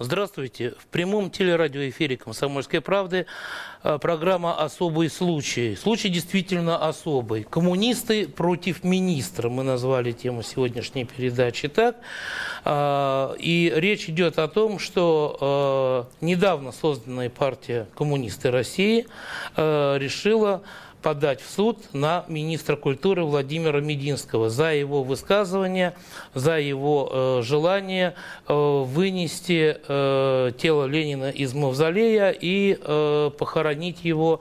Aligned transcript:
Здравствуйте. 0.00 0.74
В 0.78 0.86
прямом 0.86 1.28
телерадиоэфире 1.28 2.16
«Комсомольской 2.16 2.80
правды» 2.80 3.26
э, 3.82 3.98
программа 4.00 4.54
«Особый 4.54 5.10
случай». 5.10 5.74
Случай 5.74 6.08
действительно 6.08 6.86
особый. 6.86 7.42
Коммунисты 7.42 8.28
против 8.28 8.84
министра. 8.84 9.48
Мы 9.48 9.64
назвали 9.64 10.12
тему 10.12 10.42
сегодняшней 10.42 11.04
передачи 11.04 11.66
так. 11.66 11.96
А, 12.64 13.34
и 13.40 13.72
речь 13.74 14.08
идет 14.08 14.38
о 14.38 14.46
том, 14.46 14.78
что 14.78 16.06
э, 16.20 16.24
недавно 16.24 16.70
созданная 16.70 17.28
партия 17.28 17.88
«Коммунисты 17.96 18.52
России» 18.52 19.04
э, 19.56 19.96
решила 19.98 20.62
подать 21.02 21.40
в 21.40 21.50
суд 21.50 21.78
на 21.92 22.24
министра 22.28 22.76
культуры 22.76 23.24
Владимира 23.24 23.80
Мединского 23.80 24.50
за 24.50 24.74
его 24.74 25.02
высказывание, 25.02 25.94
за 26.34 26.58
его 26.58 27.08
э, 27.10 27.42
желание 27.42 28.14
э, 28.46 28.54
вынести 28.54 29.76
э, 29.86 30.52
тело 30.58 30.86
Ленина 30.86 31.30
из 31.30 31.54
мавзолея 31.54 32.30
и 32.30 32.78
э, 32.80 33.30
похоронить 33.38 34.04
его 34.04 34.40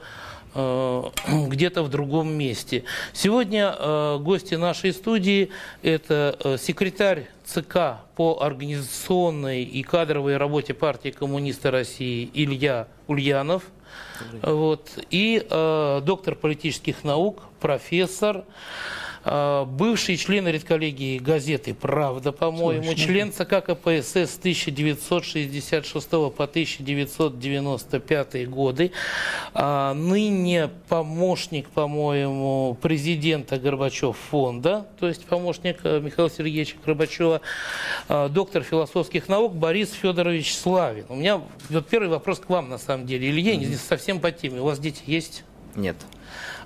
э, 0.55 1.03
где-то 1.47 1.83
в 1.83 1.89
другом 1.89 2.33
месте. 2.33 2.83
Сегодня 3.13 3.75
э, 3.77 4.17
гости 4.19 4.55
нашей 4.55 4.93
студии– 4.93 5.51
это 5.83 6.37
э, 6.43 6.57
секретарь 6.57 7.27
ЦК 7.45 7.99
по 8.15 8.39
организационной 8.41 9.63
и 9.63 9.83
кадровой 9.83 10.37
работе 10.37 10.73
партии 10.73 11.09
коммунисты 11.09 11.69
России 11.69 12.29
Илья 12.33 12.87
Ульянов– 13.07 13.63
вот, 14.41 14.89
и 15.09 15.45
э, 15.49 16.01
доктор 16.03 16.35
политических 16.35 17.03
наук, 17.03 17.43
профессор, 17.59 18.43
бывший 19.65 20.17
член 20.17 20.47
редколлегии 20.47 21.17
газеты 21.17 21.73
«Правда», 21.73 22.31
по-моему, 22.31 22.93
член 22.93 23.31
ЦК 23.31 23.63
КПСС 23.63 24.15
с 24.15 24.37
1966 24.37 26.09
по 26.09 26.43
1995 26.43 28.49
годы, 28.49 28.91
э, 29.53 29.93
ныне 29.93 30.69
помощник, 30.87 31.69
по-моему, 31.69 32.77
президента 32.81 33.59
Горбачев 33.59 34.17
фонда, 34.29 34.87
то 34.99 35.07
есть 35.07 35.25
помощник 35.25 35.79
э, 35.83 35.99
Михаила 35.99 36.29
Сергеевича 36.29 36.75
Горбачева, 36.85 37.41
э, 38.09 38.29
доктор 38.29 38.63
философских 38.63 39.27
наук 39.27 39.55
Борис 39.55 39.91
Федорович 39.91 40.55
Славин. 40.55 41.05
У 41.09 41.15
меня 41.15 41.41
вот 41.69 41.87
первый 41.87 42.09
вопрос 42.09 42.39
к 42.39 42.49
вам, 42.49 42.69
на 42.69 42.77
самом 42.77 43.05
деле. 43.05 43.29
Илья, 43.29 43.55
mm-hmm. 43.55 43.65
здесь 43.65 43.81
совсем 43.81 44.19
по 44.19 44.31
теме. 44.31 44.61
У 44.61 44.65
вас 44.65 44.79
дети 44.79 45.01
есть? 45.05 45.43
Нет. 45.75 45.97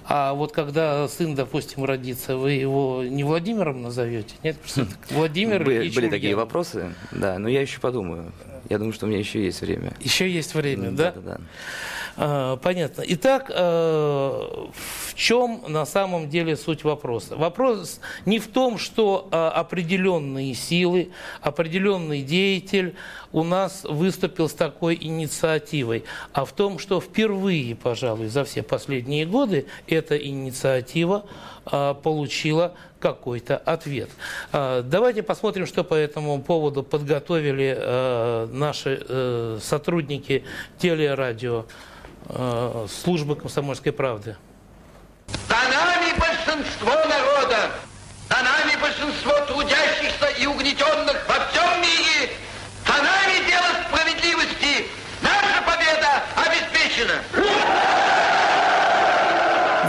А 0.05 0.33
вот 0.33 0.51
когда 0.51 1.07
сын, 1.07 1.35
допустим, 1.35 1.85
родится, 1.85 2.37
вы 2.37 2.53
его 2.53 3.03
не 3.03 3.23
Владимиром 3.23 3.81
назовете? 3.81 4.35
Нет, 4.43 4.57
просто 4.57 4.87
Владимир 5.09 5.63
Были, 5.63 5.89
были 5.89 6.09
такие 6.09 6.35
вопросы, 6.35 6.93
да, 7.11 7.37
но 7.39 7.47
я 7.47 7.61
еще 7.61 7.79
подумаю. 7.79 8.31
Я 8.69 8.77
думаю, 8.77 8.93
что 8.93 9.05
у 9.05 9.09
меня 9.09 9.19
еще 9.19 9.43
есть 9.43 9.61
время. 9.61 9.93
Еще 9.99 10.29
есть 10.29 10.55
время, 10.55 10.91
да? 10.91 11.11
Да, 11.11 11.21
да. 11.21 11.21
да. 11.21 11.41
А, 12.17 12.57
понятно. 12.57 13.03
Итак, 13.07 13.49
э, 13.53 13.59
в 13.59 15.15
чем 15.15 15.63
на 15.67 15.85
самом 15.85 16.29
деле 16.29 16.57
суть 16.57 16.83
вопроса? 16.83 17.35
Вопрос 17.35 17.99
не 18.25 18.39
в 18.39 18.47
том, 18.47 18.77
что 18.77 19.29
э, 19.31 19.35
определенные 19.35 20.53
силы, 20.53 21.11
определенный 21.41 22.21
деятель 22.21 22.95
у 23.31 23.43
нас 23.43 23.83
выступил 23.83 24.49
с 24.49 24.53
такой 24.53 24.97
инициативой, 24.99 26.03
а 26.33 26.43
в 26.43 26.51
том, 26.51 26.79
что 26.79 26.99
впервые, 26.99 27.75
пожалуй, 27.75 28.27
за 28.27 28.43
все 28.43 28.61
последние 28.61 29.25
годы 29.25 29.67
эта 29.87 30.17
инициатива 30.17 31.25
э, 31.71 31.95
получила 32.03 32.73
какой-то 32.99 33.57
ответ. 33.57 34.11
Давайте 34.51 35.23
посмотрим, 35.23 35.65
что 35.65 35.83
по 35.83 35.95
этому 35.95 36.39
поводу 36.43 36.83
подготовили 36.83 38.47
наши 38.53 39.57
сотрудники 39.59 40.43
телерадио 40.77 41.65
э, 42.29 42.87
службы 43.03 43.35
комсомольской 43.35 43.91
правды. 43.91 44.35
За 45.47 45.55
нами 45.55 46.13
большинство 46.19 46.91
народа, 46.91 47.71
за 48.29 48.37
нами 48.43 48.81
большинство 48.81 49.33
трудящихся 49.47 50.27
и 50.39 50.45
угнетенных 50.45 51.27
во 51.27 51.45
всем 51.47 51.81
мире, 51.81 52.31
за 52.85 53.03
нами 53.03 53.47
дело 53.47 53.67
справедливости. 53.87 54.87
Наша 55.21 55.61
победа 55.65 56.23
обеспечена. 56.35 57.21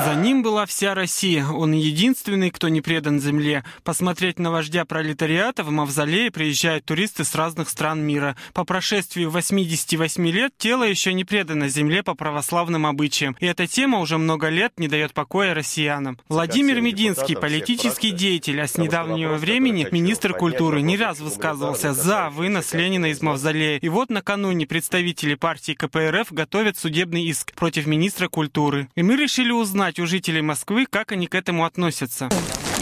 За 0.05 0.15
ним 0.15 0.43
была 0.63 0.67
вся 0.67 0.95
Россия. 0.95 1.45
Он 1.45 1.73
единственный, 1.73 2.51
кто 2.53 2.69
не 2.69 2.81
предан 2.81 3.19
земле. 3.21 3.65
Посмотреть 3.83 4.39
на 4.39 4.53
вождя 4.53 4.85
пролетариата 4.85 5.65
в 5.65 5.71
мавзолее 5.71 6.31
приезжают 6.31 6.85
туристы 6.85 7.25
с 7.25 7.35
разных 7.35 7.69
стран 7.69 8.01
мира. 8.01 8.37
По 8.53 8.65
прошествии 8.65 9.25
88 9.25 10.25
лет 10.29 10.53
тело 10.57 10.85
еще 10.85 11.15
не 11.15 11.25
предано 11.25 11.69
земле 11.69 12.05
по 12.05 12.15
православным 12.15 12.87
обычаям. 12.87 13.37
И 13.41 13.47
эта 13.47 13.67
тема 13.67 13.99
уже 13.99 14.19
много 14.19 14.51
лет 14.51 14.75
не 14.79 14.87
дает 14.87 15.15
покоя 15.15 15.53
россиянам. 15.53 16.19
Владимир 16.29 16.81
Мединский, 16.81 17.35
политический 17.35 18.13
деятель, 18.13 18.61
а 18.61 18.69
с 18.69 18.79
недавнего 18.79 19.35
времени 19.35 19.89
министр 19.91 20.33
культуры, 20.33 20.81
не 20.81 20.97
раз 20.97 21.19
высказывался 21.19 21.93
за 21.93 22.31
вынос 22.31 22.73
Ленина 22.73 23.07
из 23.07 23.21
мавзолея. 23.21 23.79
И 23.79 23.89
вот 23.89 24.11
накануне 24.11 24.67
представители 24.67 25.35
партии 25.35 25.73
КПРФ 25.73 26.33
готовят 26.33 26.79
судебный 26.79 27.25
иск 27.25 27.53
против 27.55 27.87
министра 27.87 28.29
культуры. 28.29 28.89
И 28.95 29.03
мы 29.03 29.17
решили 29.17 29.51
узнать 29.51 29.99
у 29.99 30.07
жителей 30.07 30.43
Москвы, 30.53 30.85
как 30.85 31.13
они 31.13 31.29
к 31.29 31.35
этому 31.35 31.65
относятся. 31.65 32.29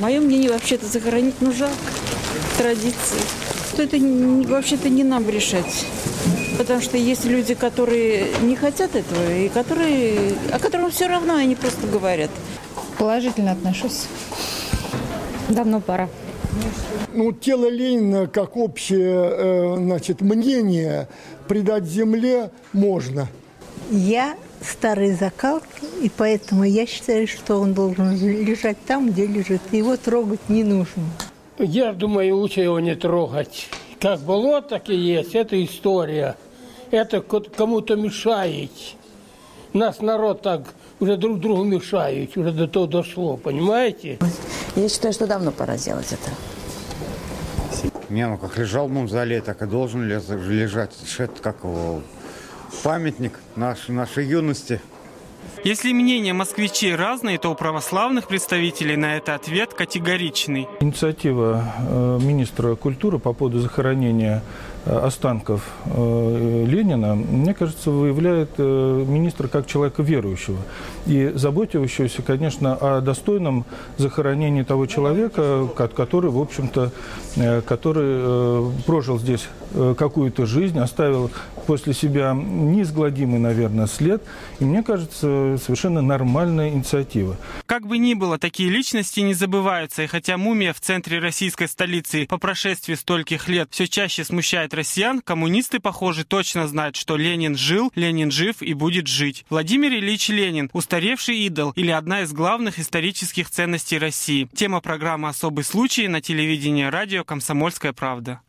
Мое 0.01 0.19
мнение, 0.19 0.51
вообще-то 0.51 0.87
захоронить 0.87 1.37
ну 1.41 1.53
жалко 1.53 1.77
традиции. 2.59 3.21
Что 3.73 3.85
это 3.85 3.97
вообще-то 4.49 4.89
не 4.89 5.05
нам 5.05 5.31
решать. 5.31 5.87
Потому 6.59 6.81
что 6.81 6.97
есть 6.97 7.27
люди, 7.27 7.55
которые 7.55 8.27
не 8.43 8.57
хотят 8.57 8.97
этого, 8.97 9.33
и 9.33 9.49
которые, 9.49 10.35
о 10.53 10.59
котором 10.59 10.91
все 10.91 11.07
равно 11.07 11.37
они 11.37 11.55
просто 11.55 11.87
говорят. 11.87 12.31
Положительно 12.99 13.53
отношусь. 13.53 14.07
Давно 15.49 15.81
пора. 15.81 16.09
Ну, 17.15 17.31
тело 17.31 17.71
Ленина, 17.71 18.27
как 18.27 18.57
общее 18.57 19.31
э, 19.31 19.77
значит, 19.77 20.23
мнение, 20.23 21.07
предать 21.47 21.85
земле 21.85 22.51
можно. 22.73 23.29
Я 23.91 24.37
старой 24.63 25.15
закалки, 25.15 25.85
и 26.01 26.09
поэтому 26.09 26.63
я 26.63 26.87
считаю, 26.87 27.27
что 27.27 27.57
он 27.57 27.75
должен 27.75 28.17
лежать 28.17 28.77
там, 28.87 29.11
где 29.11 29.27
лежит. 29.27 29.61
Его 29.73 29.97
трогать 29.97 30.49
не 30.49 30.63
нужно. 30.63 31.03
Я 31.59 31.93
думаю, 31.93 32.37
лучше 32.37 32.61
его 32.61 32.79
не 32.79 32.95
трогать. 32.95 33.69
Как 34.01 34.21
было, 34.21 34.63
так 34.63 34.89
и 34.91 34.95
есть. 34.95 35.35
Это 35.35 35.63
история. 35.65 36.37
Это 36.93 37.21
кому-то 37.21 37.97
мешает. 37.97 38.71
Нас 39.73 40.01
народ 40.01 40.43
так 40.43 40.73
уже 41.01 41.17
друг 41.17 41.41
другу 41.41 41.65
мешает. 41.65 42.37
Уже 42.37 42.53
до 42.53 42.69
того 42.69 42.87
дошло, 42.87 43.37
понимаете? 43.37 44.19
Я 44.77 44.89
считаю, 44.89 45.13
что 45.13 45.27
давно 45.27 45.51
пора 45.51 45.77
сделать 45.77 46.13
это. 46.13 47.91
Не, 48.09 48.29
ну 48.29 48.39
как 48.39 48.57
лежал 48.57 48.87
в 48.87 48.93
мавзолее, 48.93 49.41
так 49.41 49.63
и 49.63 49.67
должен 49.67 50.07
лежать. 50.07 50.93
Это 51.19 51.43
как 51.43 51.65
его 51.65 52.03
памятник 52.83 53.39
нашей, 53.57 53.95
нашей 53.95 54.27
юности. 54.27 54.81
Если 55.65 55.93
мнения 55.93 56.33
москвичей 56.33 56.95
разные, 56.95 57.39
то 57.39 57.51
у 57.51 57.55
православных 57.55 58.29
представителей 58.29 58.97
на 58.97 59.17
это 59.17 59.35
ответ 59.35 59.75
категоричный. 59.75 60.67
Инициатива 60.81 61.65
э, 61.79 62.19
министра 62.23 62.77
культуры 62.77 63.19
по 63.19 63.33
поводу 63.33 63.59
захоронения 63.61 64.43
останков 64.87 65.63
э, 65.87 66.65
Ленина, 66.67 67.15
мне 67.15 67.55
кажется, 67.55 67.91
выявляет 67.91 68.51
э, 68.59 69.05
министра 69.07 69.49
как 69.49 69.67
человека 69.67 70.03
верующего 70.03 70.59
и 71.07 71.33
заботившегося, 71.35 72.23
конечно, 72.23 72.75
о 72.75 73.01
достойном 73.01 73.65
захоронении 73.97 74.63
того 74.63 74.87
человека, 74.87 75.69
который, 75.77 76.31
в 76.31 76.39
общем-то, 76.39 76.93
который 77.67 78.71
прожил 78.87 79.19
здесь 79.19 79.49
какую-то 79.97 80.47
жизнь, 80.47 80.79
оставил 80.79 81.31
после 81.71 81.95
себя 81.95 82.33
неизгладимый, 82.35 83.39
наверное, 83.39 83.87
след. 83.87 84.23
И 84.59 84.65
мне 84.65 84.83
кажется, 84.83 85.57
совершенно 85.63 86.03
нормальная 86.03 86.71
инициатива. 86.71 87.37
Как 87.67 87.87
бы 87.87 87.99
ни 87.99 88.15
было, 88.15 88.39
такие 88.39 88.69
личности 88.71 89.21
не 89.21 89.35
забываются. 89.35 90.03
И 90.03 90.07
хотя 90.09 90.37
мумия 90.37 90.73
в 90.73 90.81
центре 90.81 91.21
российской 91.21 91.69
столицы 91.69 92.27
по 92.27 92.39
прошествии 92.39 92.95
стольких 92.95 93.49
лет 93.49 93.69
все 93.71 93.87
чаще 93.87 94.25
смущает 94.25 94.70
объединяет 94.71 94.75
россиян, 94.75 95.21
коммунисты, 95.21 95.81
похоже, 95.81 96.25
точно 96.25 96.69
знают, 96.69 96.97
что 96.97 97.17
Ленин 97.17 97.57
жил, 97.57 97.93
Ленин 97.95 98.31
жив 98.31 98.63
и 98.63 98.75
будет 98.75 99.07
жить. 99.07 99.45
Владимир 99.51 99.93
Ильич 99.93 100.29
Ленин– 100.29 100.71
устаревший 100.73 101.39
идол 101.47 101.73
или 101.77 101.91
одна 101.91 102.23
из 102.23 102.33
главных 102.33 102.79
исторических 102.79 103.51
ценностей 103.51 103.99
России. 103.99 104.49
Тема 104.55 104.81
программы 104.81 105.29
«Особый 105.29 105.65
случай» 105.65 106.09
на 106.09 106.21
телевидении 106.21 106.85
радио 106.85 107.25
«Комсомольская 107.25 107.93
правда». 107.93 108.41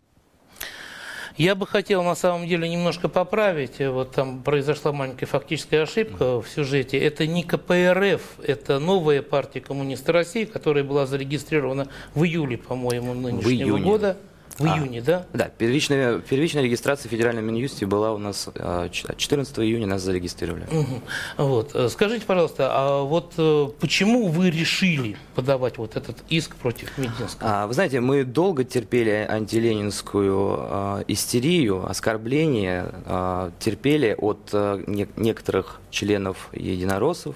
Я 1.38 1.56
бы 1.56 1.66
хотел 1.66 2.04
на 2.04 2.16
самом 2.16 2.46
деле 2.46 2.68
немножко 2.68 3.08
поправить. 3.08 3.80
Вот 3.80 4.12
там 4.12 4.44
произошла 4.44 4.92
маленькая 4.92 5.28
фактическая 5.28 5.84
ошибка 5.84 6.42
в 6.42 6.48
сюжете. 6.48 6.98
Это 6.98 7.26
не 7.26 7.44
КПРФ, 7.44 8.22
это 8.46 8.80
новая 8.80 9.22
партия 9.22 9.62
коммунистов 9.62 10.14
России, 10.14 10.44
которая 10.44 10.84
была 10.84 11.06
зарегистрирована 11.06 11.88
в 12.16 12.26
июле, 12.26 12.58
по-моему, 12.58 13.14
нынешнего 13.14 13.78
года. 13.78 14.18
В 14.62 14.72
а, 14.72 14.78
июне, 14.78 15.02
да? 15.02 15.26
Да, 15.34 15.50
первичная, 15.50 16.20
первичная 16.20 16.64
регистрация 16.64 17.10
в 17.10 17.12
Федеральном 17.12 17.46
Минюсте 17.46 17.86
была 17.86 18.12
у 18.14 18.18
нас 18.18 18.48
14 18.92 19.58
а, 19.58 19.64
июня, 19.64 19.88
нас 19.88 20.02
зарегистрировали. 20.02 20.66
Угу. 20.72 21.02
Вот. 21.38 21.76
Э, 21.76 21.90
скажите, 21.90 22.26
пожалуйста, 22.26 22.70
а 22.72 23.04
вот 23.04 23.34
э, 23.38 23.70
почему 23.80 24.28
вы 24.28 24.50
решили 24.50 25.18
подавать 25.36 25.78
вот 25.78 25.96
этот 25.96 26.18
иск 26.30 26.56
против 26.56 26.98
Мединского? 26.98 27.64
А, 27.64 27.68
вы 27.68 27.74
знаете, 27.74 28.00
мы 28.00 28.24
долго 28.24 28.64
терпели 28.64 29.26
антиленинскую 29.28 30.56
а, 30.60 31.04
истерию, 31.08 31.90
оскорбления, 31.90 32.92
а, 33.06 33.52
терпели 33.60 34.16
от 34.18 34.50
а, 34.54 34.82
не, 34.88 35.08
некоторых 35.16 35.80
членов 35.90 36.50
единороссов, 36.54 37.36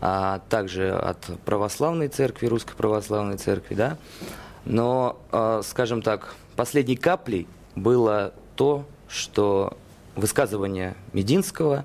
а 0.00 0.40
также 0.48 0.92
от 0.92 1.18
православной 1.44 2.08
церкви, 2.08 2.46
русской 2.46 2.74
православной 2.74 3.36
церкви, 3.36 3.74
да, 3.74 3.98
но, 4.64 5.18
а, 5.32 5.62
скажем 5.62 6.02
так, 6.02 6.34
последней 6.56 6.96
каплей 6.96 7.46
было 7.74 8.32
то, 8.56 8.84
что 9.08 9.76
высказывание 10.16 10.94
Мединского, 11.12 11.84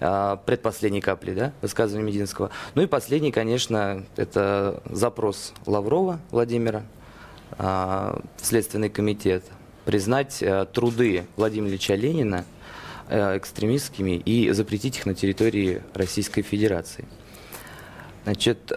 а, 0.00 0.36
предпоследней 0.36 1.00
капли, 1.00 1.34
да, 1.34 1.52
высказывание 1.62 2.06
Мединского. 2.06 2.50
Ну 2.74 2.82
и 2.82 2.86
последний, 2.86 3.32
конечно, 3.32 4.04
это 4.16 4.82
запрос 4.90 5.54
Лаврова 5.66 6.20
Владимира 6.30 6.82
а, 7.52 8.20
в 8.36 8.44
Следственный 8.46 8.90
комитет 8.90 9.44
признать 9.84 10.42
труды 10.72 11.26
Владимира 11.36 11.70
Ильича 11.70 11.94
Ленина 11.94 12.44
экстремистскими 13.08 14.16
и 14.16 14.50
запретить 14.50 14.96
их 14.96 15.06
на 15.06 15.14
территории 15.14 15.80
Российской 15.94 16.42
Федерации. 16.42 17.06
Значит, 18.24 18.72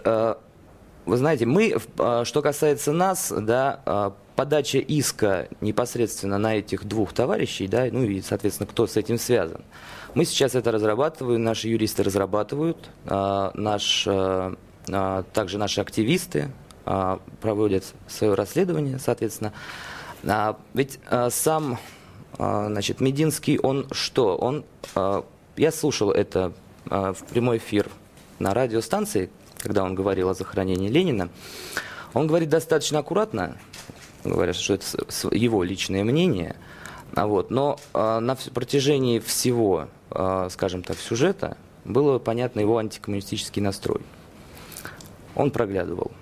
вы 1.10 1.16
знаете, 1.16 1.44
мы, 1.44 1.76
а, 1.98 2.24
что 2.24 2.40
касается 2.40 2.92
нас, 2.92 3.32
да, 3.36 3.80
а, 3.84 4.14
подача 4.36 4.78
иска 4.78 5.48
непосредственно 5.60 6.38
на 6.38 6.54
этих 6.54 6.84
двух 6.84 7.12
товарищей, 7.12 7.66
да, 7.66 7.86
ну 7.90 8.04
и, 8.04 8.20
соответственно, 8.22 8.68
кто 8.68 8.86
с 8.86 8.96
этим 8.96 9.18
связан. 9.18 9.62
Мы 10.14 10.24
сейчас 10.24 10.54
это 10.54 10.70
разрабатываем, 10.70 11.42
наши 11.42 11.68
юристы 11.68 12.04
разрабатывают, 12.04 12.90
а, 13.06 13.50
наш, 13.54 14.08
также 15.32 15.58
наши 15.58 15.80
активисты 15.80 16.50
проводят 17.40 17.84
свое 18.08 18.34
расследование, 18.34 18.98
соответственно. 18.98 19.52
Ведь 20.74 20.98
сам, 21.28 21.78
значит, 22.36 23.00
Мединский, 23.00 23.58
он 23.58 23.86
что? 23.92 24.36
Он, 24.36 24.64
я 25.56 25.70
слушал 25.70 26.10
это 26.10 26.52
в 26.86 27.18
прямой 27.30 27.58
эфир 27.58 27.88
на 28.40 28.54
радиостанции, 28.54 29.30
когда 29.60 29.84
он 29.84 29.94
говорил 29.94 30.28
о 30.28 30.34
захоронении 30.34 30.88
Ленина, 30.88 31.28
он 32.14 32.26
говорит 32.26 32.48
достаточно 32.48 32.98
аккуратно, 32.98 33.56
говоря, 34.24 34.52
что 34.52 34.74
это 34.74 34.84
его 35.30 35.62
личное 35.62 36.04
мнение, 36.04 36.56
а 37.14 37.26
вот, 37.26 37.50
но 37.50 37.78
а, 37.92 38.20
на 38.20 38.36
протяжении 38.36 39.18
всего, 39.18 39.88
а, 40.10 40.48
скажем 40.50 40.82
так, 40.82 40.98
сюжета 40.98 41.56
было 41.84 42.18
понятно 42.18 42.60
его 42.60 42.78
антикоммунистический 42.78 43.62
настрой. 43.62 44.00
Он 45.34 45.50
проглядывал. 45.50 46.12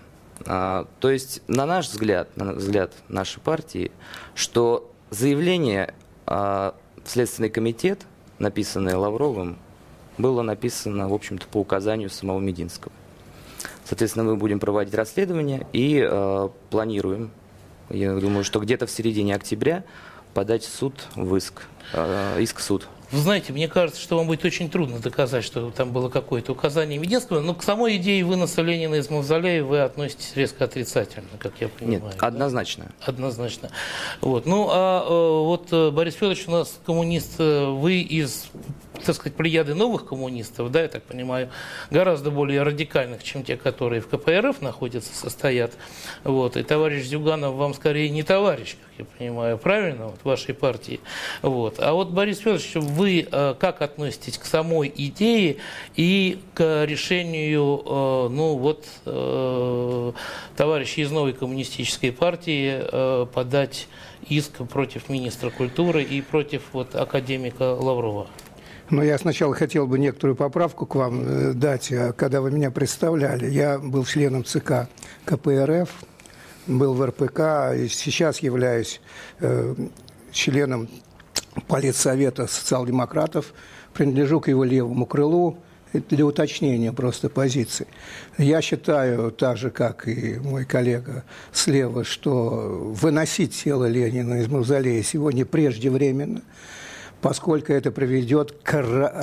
А, 0.47 0.87
то 1.01 1.11
есть, 1.11 1.43
на 1.49 1.67
наш 1.67 1.89
взгляд, 1.89 2.35
на 2.37 2.53
взгляд 2.53 2.93
нашей 3.09 3.41
партии, 3.41 3.91
что 4.35 4.91
заявление 5.11 5.95
а, 6.27 6.75
в 7.05 7.11
Следственный 7.11 7.51
комитет, 7.51 8.07
написанное 8.39 8.97
Лавровым, 8.97 9.59
было 10.17 10.43
написано, 10.43 11.09
в 11.09 11.15
общем-то, 11.15 11.47
по 11.49 11.59
указанию 11.59 12.11
самого 12.11 12.41
Мединского. 12.41 12.93
Соответственно, 13.89 14.25
мы 14.25 14.37
будем 14.37 14.61
проводить 14.61 14.93
расследование 14.95 15.67
и 15.73 16.07
э, 16.07 16.49
планируем, 16.69 17.31
я 17.89 18.15
думаю, 18.17 18.45
что 18.45 18.61
где-то 18.61 18.87
в 18.87 18.91
середине 18.91 19.35
октября 19.35 19.83
подать 20.35 20.63
в 20.63 20.69
суд 20.69 21.07
в 21.17 21.35
иск, 21.37 21.63
э, 21.95 22.43
иск 22.43 22.59
в 22.59 22.63
суд. 22.63 22.87
Вы 23.11 23.21
знаете, 23.21 23.55
мне 23.55 23.67
кажется, 23.67 23.99
что 24.03 24.19
вам 24.19 24.27
будет 24.27 24.45
очень 24.45 24.69
трудно 24.69 24.99
доказать, 24.99 25.43
что 25.43 25.71
там 25.71 25.93
было 25.93 26.11
какое-то 26.11 26.53
указание 26.53 26.99
Мединского, 26.99 27.41
но 27.41 27.55
к 27.55 27.63
самой 27.63 27.97
идее 27.97 28.23
выноса 28.23 28.61
Ленина 28.61 28.97
из 28.97 29.09
Мавзолея 29.09 29.65
вы 29.65 29.81
относитесь 29.81 30.33
резко 30.35 30.65
отрицательно, 30.65 31.29
как 31.39 31.55
я 31.61 31.69
понимаю. 31.69 32.13
Нет, 32.13 32.17
однозначно. 32.19 32.85
Да? 33.01 33.07
Однозначно. 33.07 33.71
Вот. 34.21 34.45
Ну, 34.45 34.69
а 34.71 35.03
э, 35.03 35.45
вот 35.45 35.69
э, 35.73 35.91
Борис 35.91 36.15
Федорович 36.15 36.45
у 36.49 36.51
нас 36.51 36.79
коммунист, 36.85 37.37
э, 37.39 37.71
вы 37.71 38.01
из 38.01 38.51
так 39.05 39.15
сказать, 39.15 39.37
плеяды 39.37 39.75
новых 39.75 40.07
коммунистов, 40.07 40.71
да, 40.71 40.83
я 40.83 40.89
так 40.89 41.03
понимаю, 41.03 41.51
гораздо 41.91 42.31
более 42.31 42.63
радикальных, 42.63 43.23
чем 43.23 43.45
те, 43.45 43.57
которые 43.57 44.01
в 44.01 44.09
КПРФ 44.09 44.61
находятся, 44.61 45.15
состоят. 45.15 45.73
Вот. 46.25 46.57
И 46.57 46.63
товарищ 46.63 47.05
Зюганов 47.05 47.55
вам 47.55 47.75
скорее 47.75 48.11
не 48.11 48.23
товарищ, 48.23 48.77
как 48.81 48.99
я 48.99 49.05
понимаю, 49.19 49.59
правильно, 49.59 50.09
вот, 50.09 50.21
вашей 50.25 50.55
партии. 50.55 51.01
Вот. 51.43 51.77
А 51.79 51.93
вот, 51.93 52.11
Борис 52.11 52.39
Федорович, 52.39 52.75
вы 52.75 53.27
э, 53.31 53.55
как 53.59 53.83
относитесь 53.83 54.39
к 54.39 54.45
самой 54.45 54.93
идее 54.95 55.57
и 55.97 56.39
к 56.55 56.85
решению, 56.85 57.83
э, 57.85 58.29
ну, 58.31 58.57
вот, 58.57 58.87
э, 59.07 60.13
товарищей 60.57 61.03
из 61.03 61.11
новой 61.11 61.33
коммунистической 61.33 62.13
партии 62.13 63.27
подать 63.33 63.87
иск 64.29 64.67
против 64.69 65.09
министра 65.09 65.51
культуры 65.51 66.03
и 66.03 66.21
против 66.21 66.63
вот, 66.73 66.95
академика 66.95 67.75
Лаврова? 67.75 68.27
Но 68.91 69.03
я 69.03 69.19
сначала 69.19 69.55
хотел 69.55 69.87
бы 69.87 69.99
некоторую 69.99 70.35
поправку 70.35 70.87
к 70.87 70.95
вам 70.95 71.23
э, 71.23 71.53
дать. 71.53 71.93
А 71.93 72.13
когда 72.13 72.41
вы 72.41 72.51
меня 72.51 72.71
представляли, 72.71 73.51
я 73.51 73.79
был 73.79 74.05
членом 74.05 74.45
ЦК 74.45 74.89
КПРФ, 75.27 75.91
был 76.67 76.95
в 76.95 77.05
РПК, 77.05 77.41
и 77.77 77.89
сейчас 77.89 78.39
являюсь 78.39 79.01
э, 79.41 79.75
членом 80.33 80.89
Политсовета 81.67 82.47
социал-демократов, 82.47 83.53
принадлежу 83.93 84.41
к 84.41 84.49
его 84.49 84.65
левому 84.65 85.07
крылу, 85.07 85.59
для 85.93 86.27
уточнения 86.27 86.93
просто 86.93 87.31
позиции. 87.31 87.87
Я 88.37 88.61
считаю, 88.61 89.31
так 89.33 89.57
же, 89.57 89.71
как 89.71 90.07
и 90.07 90.39
мой 90.39 90.67
коллега 90.67 91.25
слева, 91.51 92.05
что 92.05 92.93
выносить 93.01 93.57
тело 93.57 93.87
Ленина 93.87 94.43
из 94.43 94.49
мавзолея 94.49 95.03
сегодня 95.03 95.45
преждевременно– 95.45 96.43
поскольку 97.21 97.73
это 97.73 97.91
приведет 97.91 98.53
к 98.63 98.75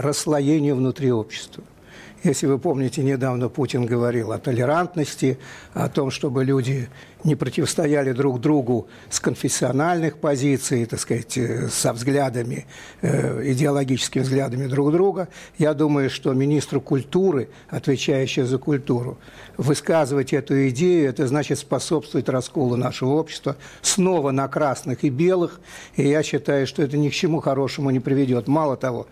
расслоению 0.02 0.76
внутри 0.76 1.12
общества. 1.12 1.64
Если 2.24 2.48
вы 2.48 2.58
помните, 2.58 3.04
недавно 3.04 3.50
Путин 3.50 3.86
говорил 3.86 4.32
о 4.32 4.40
толерантности, 4.40 5.38
о 5.74 5.90
том, 5.90 6.10
чтобы 6.10 6.44
люди 6.44 6.90
не 7.24 7.36
противостояли 7.36 8.12
друг 8.12 8.40
другу 8.40 8.88
с 9.10 9.20
конфессиональных 9.20 10.18
позиций, 10.18 10.86
так 10.86 11.00
сказать, 11.00 11.38
э, 11.38 11.70
со 11.70 11.94
взглядами, 11.94 12.66
э, 13.02 13.52
идеологическими 13.52 14.22
взглядами 14.22 14.68
друг 14.68 14.92
друга. 14.92 15.28
Я 15.58 15.74
думаю, 15.74 16.10
что 16.10 16.34
министру 16.34 16.82
культуры, 16.82 17.50
отвечающий 17.70 18.44
за 18.44 18.58
культуру, 18.58 19.18
высказывать 19.58 20.34
эту 20.34 20.70
идею, 20.70 21.10
это 21.10 21.28
значит 21.28 21.58
способствовать 21.60 22.30
расколу 22.30 22.76
нашего 22.76 23.14
общества 23.14 23.56
снова 23.82 24.32
на 24.32 24.48
красных 24.48 25.04
и 25.04 25.10
белых. 25.10 25.60
И 25.96 26.08
я 26.08 26.22
считаю, 26.22 26.68
что 26.68 26.84
это 26.84 26.98
ни 26.98 27.10
к 27.10 27.14
чему 27.14 27.40
хорошему 27.40 27.90
не 27.90 28.00
приведет. 28.00 28.48
Мало 28.48 28.78
того, 28.78 29.08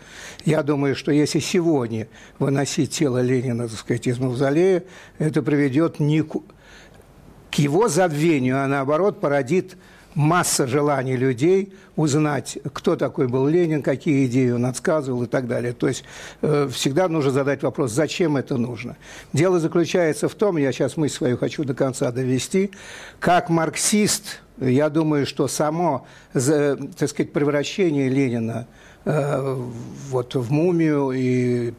я 0.45 0.61
думаю, 0.63 0.95
что 0.95 1.11
если 1.11 1.39
сегодня 1.39 2.07
выносить 2.39 2.91
тело 2.91 3.21
Ленина, 3.21 3.67
так 3.67 3.79
сказать, 3.79 4.07
из 4.07 4.19
мавзолея, 4.19 4.83
это 5.17 5.41
приведет 5.41 5.99
не 5.99 6.21
к 6.21 6.35
к 7.53 7.59
его 7.59 7.87
забвению, 7.87 8.63
а 8.63 8.67
наоборот 8.67 9.21
породит 9.21 9.77
масса 10.15 10.65
желаний 10.65 11.15
людей 11.15 11.71
узнать, 11.95 12.57
кто 12.73 12.95
такой 12.95 13.27
был 13.27 13.47
Ленин, 13.47 13.83
какие 13.83 14.25
идеи 14.25 14.49
он 14.49 14.65
отсказывал 14.65 15.23
и 15.23 15.27
так 15.27 15.47
далее. 15.47 15.73
То 15.73 15.87
есть 15.87 16.03
э, 16.41 16.67
всегда 16.71 17.07
нужно 17.07 17.29
задать 17.29 17.61
вопрос, 17.61 17.91
зачем 17.91 18.37
это 18.37 18.57
нужно. 18.57 18.97
Дело 19.33 19.59
заключается 19.59 20.29
в 20.29 20.33
том, 20.33 20.57
я 20.57 20.71
сейчас 20.71 20.97
мысль 20.97 21.15
свою 21.15 21.37
хочу 21.37 21.63
до 21.63 21.75
конца 21.75 22.11
довести, 22.11 22.71
как 23.19 23.49
марксист, 23.49 24.41
я 24.59 24.89
думаю, 24.89 25.27
что 25.27 25.47
само, 25.47 26.07
так 26.33 27.09
сказать, 27.09 27.33
превращение 27.33 28.09
Ленина 28.09 28.67
э, 29.05 29.57
вот, 30.09 30.33
в 30.33 30.51
мумию 30.51 31.11
и 31.11 31.73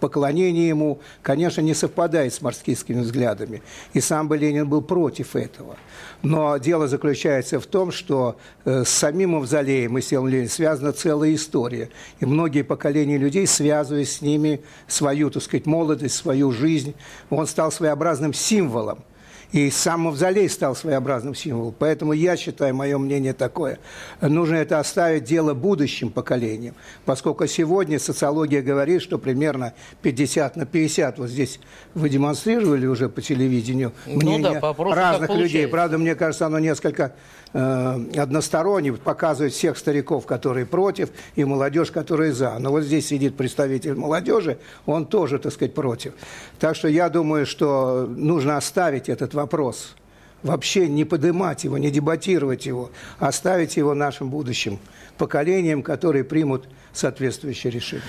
поклонение 0.00 0.68
ему, 0.68 1.00
конечно, 1.22 1.60
не 1.60 1.74
совпадает 1.74 2.32
с 2.32 2.40
марксистскими 2.40 3.00
взглядами. 3.00 3.62
И 3.92 4.00
сам 4.00 4.28
бы 4.28 4.36
Ленин 4.36 4.68
был 4.68 4.82
против 4.82 5.36
этого. 5.36 5.76
Но 6.22 6.56
дело 6.58 6.88
заключается 6.88 7.60
в 7.60 7.66
том, 7.66 7.92
что 7.92 8.36
э, 8.64 8.84
с 8.84 8.88
самим 8.88 9.30
мавзолеем 9.30 9.96
и 9.98 10.00
селом 10.00 10.28
Ленина 10.28 10.48
связана 10.48 10.92
целая 10.92 11.34
история. 11.34 11.90
И 12.20 12.26
многие 12.26 12.62
поколения 12.62 13.18
людей 13.18 13.46
связывают 13.46 14.08
с 14.08 14.20
ними 14.20 14.60
свою, 14.86 15.30
так 15.30 15.42
сказать, 15.42 15.66
молодость, 15.66 16.16
свою 16.16 16.52
жизнь. 16.52 16.94
Он 17.28 17.46
стал 17.46 17.72
своеобразным 17.72 18.32
символом. 18.34 19.04
И 19.52 19.68
сам 19.70 20.02
мавзолей 20.02 20.48
стал 20.48 20.76
своеобразным 20.76 21.34
символом. 21.34 21.74
Поэтому 21.76 22.12
я 22.12 22.36
считаю, 22.36 22.74
мое 22.74 22.96
мнение 22.98 23.32
такое, 23.32 23.78
нужно 24.20 24.56
это 24.56 24.78
оставить 24.78 25.24
дело 25.24 25.54
будущим 25.54 26.10
поколениям. 26.10 26.74
Поскольку 27.04 27.46
сегодня 27.46 27.98
социология 27.98 28.62
говорит, 28.62 29.02
что 29.02 29.18
примерно 29.18 29.74
50 30.02 30.56
на 30.56 30.66
50, 30.66 31.18
вот 31.18 31.28
здесь 31.28 31.58
вы 31.94 32.08
демонстрировали 32.08 32.86
уже 32.86 33.08
по 33.08 33.20
телевидению 33.20 33.92
мнение 34.06 34.54
ну 34.54 34.60
да, 34.60 34.72
по 34.72 34.94
разных 34.94 35.34
людей. 35.34 35.66
Правда, 35.66 35.98
мне 35.98 36.14
кажется, 36.14 36.46
оно 36.46 36.58
несколько 36.60 37.14
э, 37.52 37.98
односторонне, 38.16 38.92
показывает 38.92 39.52
всех 39.52 39.78
стариков, 39.78 40.26
которые 40.26 40.66
против, 40.66 41.10
и 41.36 41.44
молодежь, 41.44 41.90
которая 41.90 42.32
за. 42.32 42.58
Но 42.58 42.70
вот 42.70 42.82
здесь 42.82 43.08
сидит 43.08 43.36
представитель 43.36 43.94
молодежи, 43.94 44.58
он 44.86 45.06
тоже, 45.06 45.38
так 45.38 45.52
сказать, 45.52 45.74
против. 45.74 46.12
Так 46.58 46.76
что 46.76 46.88
я 46.88 47.08
думаю, 47.08 47.46
что 47.46 48.06
нужно 48.08 48.56
оставить 48.56 49.08
этот 49.08 49.34
вопрос. 49.34 49.94
Вообще 50.42 50.88
не 50.88 51.04
поднимать 51.04 51.64
его, 51.64 51.76
не 51.76 51.90
дебатировать 51.90 52.64
его, 52.64 52.90
а 53.18 53.28
оставить 53.28 53.76
его 53.76 53.94
нашим 53.94 54.30
будущим 54.30 54.78
поколениям, 55.18 55.82
которые 55.82 56.24
примут 56.24 56.66
соответствующее 56.92 57.70
решение. 57.70 58.06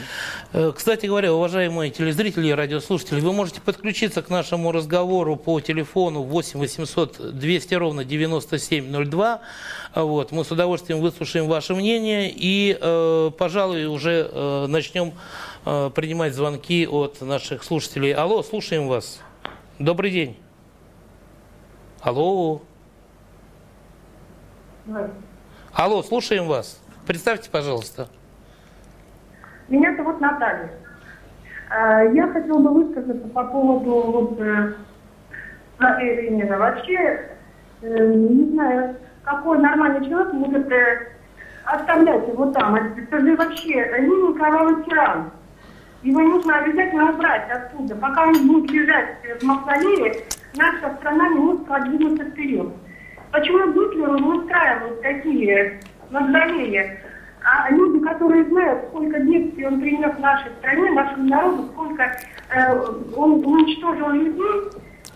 Э, 0.53 0.71
кстати 0.75 1.05
говоря, 1.05 1.33
уважаемые 1.33 1.91
телезрители 1.91 2.47
и 2.47 2.51
радиослушатели, 2.51 3.19
вы 3.19 3.33
можете 3.33 3.61
подключиться 3.61 4.21
к 4.21 4.29
нашему 4.29 4.71
разговору 4.71 5.35
по 5.35 5.59
телефону 5.59 6.23
8 6.23 6.59
800 6.59 7.37
200 7.37 7.73
ровно 7.75 8.05
9702. 8.05 9.41
Вот. 9.95 10.31
Мы 10.31 10.45
с 10.45 10.51
удовольствием 10.51 11.01
выслушаем 11.01 11.47
ваше 11.47 11.75
мнение 11.75 12.31
и, 12.33 12.77
э, 12.79 13.31
пожалуй, 13.37 13.85
уже 13.85 14.29
э, 14.31 14.65
начнем 14.67 15.13
э, 15.65 15.91
принимать 15.93 16.33
звонки 16.33 16.87
от 16.87 17.21
наших 17.21 17.63
слушателей. 17.63 18.13
Алло, 18.13 18.41
слушаем 18.41 18.87
вас. 18.87 19.19
Добрый 19.79 20.11
день. 20.11 20.37
Алло. 22.03 22.63
Алло, 25.71 26.01
слушаем 26.01 26.47
вас. 26.47 26.81
Представьте, 27.05 27.51
пожалуйста. 27.51 28.07
Меня 29.69 29.95
зовут 29.95 30.19
Наталья. 30.19 30.71
Э, 31.69 32.11
я 32.11 32.27
хотела 32.29 32.57
бы 32.57 32.71
высказаться 32.71 33.27
по 33.27 33.43
поводу 33.43 33.91
вот, 33.91 34.41
э, 34.41 34.73
Ленина. 35.99 36.57
Вообще, 36.57 37.37
э, 37.83 38.13
не 38.15 38.51
знаю, 38.51 38.95
какой 39.23 39.59
нормальный 39.59 40.03
человек 40.03 40.33
может 40.33 40.73
оставлять 41.65 42.27
его 42.27 42.51
там. 42.51 42.75
Это 42.75 43.19
же 43.19 43.35
вообще 43.35 43.73
Ленин 43.73 44.33
кровавый 44.33 44.83
тиран. 44.85 45.29
Его 46.01 46.19
нужно 46.21 46.57
обязательно 46.57 47.11
убрать 47.11 47.47
оттуда. 47.51 47.95
Пока 47.95 48.23
он 48.23 48.47
будет 48.47 48.71
лежать 48.71 49.17
в 49.39 49.43
мавзолее, 49.43 50.25
наша 50.55 50.95
страна 50.97 51.29
продвинуться 51.71 52.25
вперед. 52.25 52.67
Почему 53.31 53.71
Гитлеру 53.71 54.17
не 54.17 54.39
устраивают 54.39 55.01
такие 55.01 55.79
мавзолеи? 56.09 56.99
А 57.43 57.71
люди, 57.71 58.03
которые 58.05 58.45
знают, 58.45 58.89
сколько 58.89 59.19
бедствий 59.19 59.65
он 59.65 59.79
принес 59.79 60.19
нашей 60.19 60.51
стране, 60.59 60.91
нашему 60.91 61.27
народу, 61.27 61.69
сколько 61.73 62.03
э, 62.03 62.75
он 63.15 63.43
уничтожил 63.45 64.09
людей, 64.09 64.69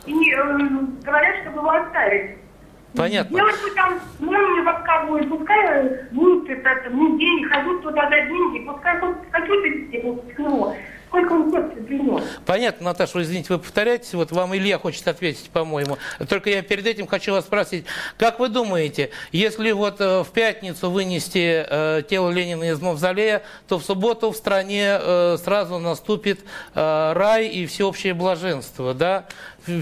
и 0.07 0.31
э, 0.31 0.57
говорят, 1.03 1.35
чтобы 1.41 1.59
его 1.59 1.69
оставить. 1.69 2.37
Понятно. 2.95 3.37
Делать 3.37 3.61
бы 3.61 3.69
там 3.75 3.99
молнию 4.19 4.63
восковую, 4.63 5.27
пускай 5.27 6.07
будет 6.11 6.49
это, 6.49 6.89
музей, 6.89 7.43
ходить 7.43 7.81
туда 7.81 8.09
за 8.09 8.21
деньги, 8.21 8.65
пускай 8.65 8.99
хоть 8.99 9.17
какие-то 9.31 9.69
деньги 9.91 10.33
к 10.33 10.39
нему. 10.39 10.75
Сколько 11.15 11.31
он 11.31 11.49
сердце 11.49 11.75
принес? 11.81 12.23
Понятно, 12.45 12.87
Наташа, 12.87 13.21
извините, 13.21 13.53
вы 13.53 13.59
повторяетесь. 13.59 14.13
Вот 14.13 14.33
вам 14.33 14.53
Илья 14.53 14.77
хочет 14.77 15.07
ответить, 15.07 15.49
по-моему. 15.49 15.97
Только 16.27 16.49
я 16.49 16.61
перед 16.61 16.85
этим 16.85 17.07
хочу 17.07 17.31
вас 17.31 17.45
спросить, 17.45 17.85
как 18.17 18.39
вы 18.39 18.49
думаете, 18.49 19.11
если 19.31 19.71
вот 19.71 20.01
э, 20.01 20.23
в 20.23 20.27
пятницу 20.31 20.91
вынести 20.91 21.65
э, 21.69 22.01
тело 22.09 22.29
Ленина 22.31 22.65
из 22.65 22.81
мавзолея, 22.81 23.43
то 23.69 23.79
в 23.79 23.85
субботу 23.85 24.31
в 24.31 24.35
стране 24.35 24.97
э, 24.99 25.37
сразу 25.41 25.79
наступит 25.79 26.41
э, 26.73 27.13
рай 27.13 27.47
и 27.47 27.65
всеобщее 27.65 28.13
блаженство, 28.13 28.93
да? 28.93 29.25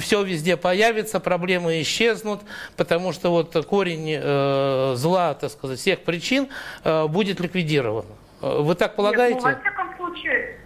Все 0.01 0.21
везде 0.21 0.55
появится, 0.55 1.19
проблемы 1.19 1.81
исчезнут, 1.81 2.41
потому 2.77 3.11
что 3.11 3.31
вот 3.31 3.65
корень 3.65 4.19
э, 4.21 4.93
зла, 4.97 5.33
так 5.33 5.49
сказать, 5.49 5.79
всех 5.79 6.01
причин 6.01 6.49
э, 6.83 7.07
будет 7.07 7.39
ликвидирован. 7.39 8.05
Э, 8.43 8.59
вы 8.59 8.75
так 8.75 8.95
полагаете? 8.95 9.39
Нет, 9.39 9.43
ну, 9.43 9.49
во 9.49 9.59
всяком 9.59 9.97
случае, 9.97 10.62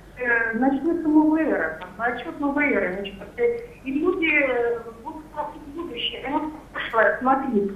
начнется 0.53 1.07
новая 1.07 1.45
эра, 1.45 1.79
отчет 1.97 2.39
новой 2.39 2.73
эры 2.73 2.97
начнется. 2.97 3.63
И 3.83 3.91
люди 3.91 4.31
э, 4.31 4.79
будут 5.03 5.23
смотреть 5.31 5.63
будущее, 5.75 6.21
не 6.27 6.51
прошлое 6.73 7.17
смотреть. 7.19 7.71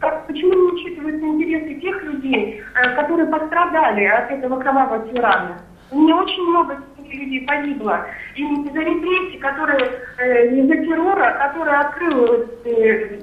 Как, 0.00 0.26
почему 0.26 0.52
не 0.52 0.72
учитываются 0.72 1.26
интересы 1.26 1.80
тех 1.80 2.02
людей, 2.02 2.62
э, 2.74 2.94
которые 2.96 3.28
пострадали 3.28 4.04
от 4.04 4.30
этого 4.30 4.60
кровавого 4.60 5.08
тирана? 5.08 5.58
У 5.90 6.02
очень 6.02 6.42
много 6.48 6.82
людей 7.14 7.46
погибло. 7.46 8.06
И 8.34 8.42
из-за 8.42 8.80
репрессий, 8.80 9.38
которые, 9.38 9.90
э, 10.18 10.56
из-за 10.56 10.76
террора, 10.76 11.38
который 11.38 11.74
открыл 11.74 12.46
э, 12.64 13.20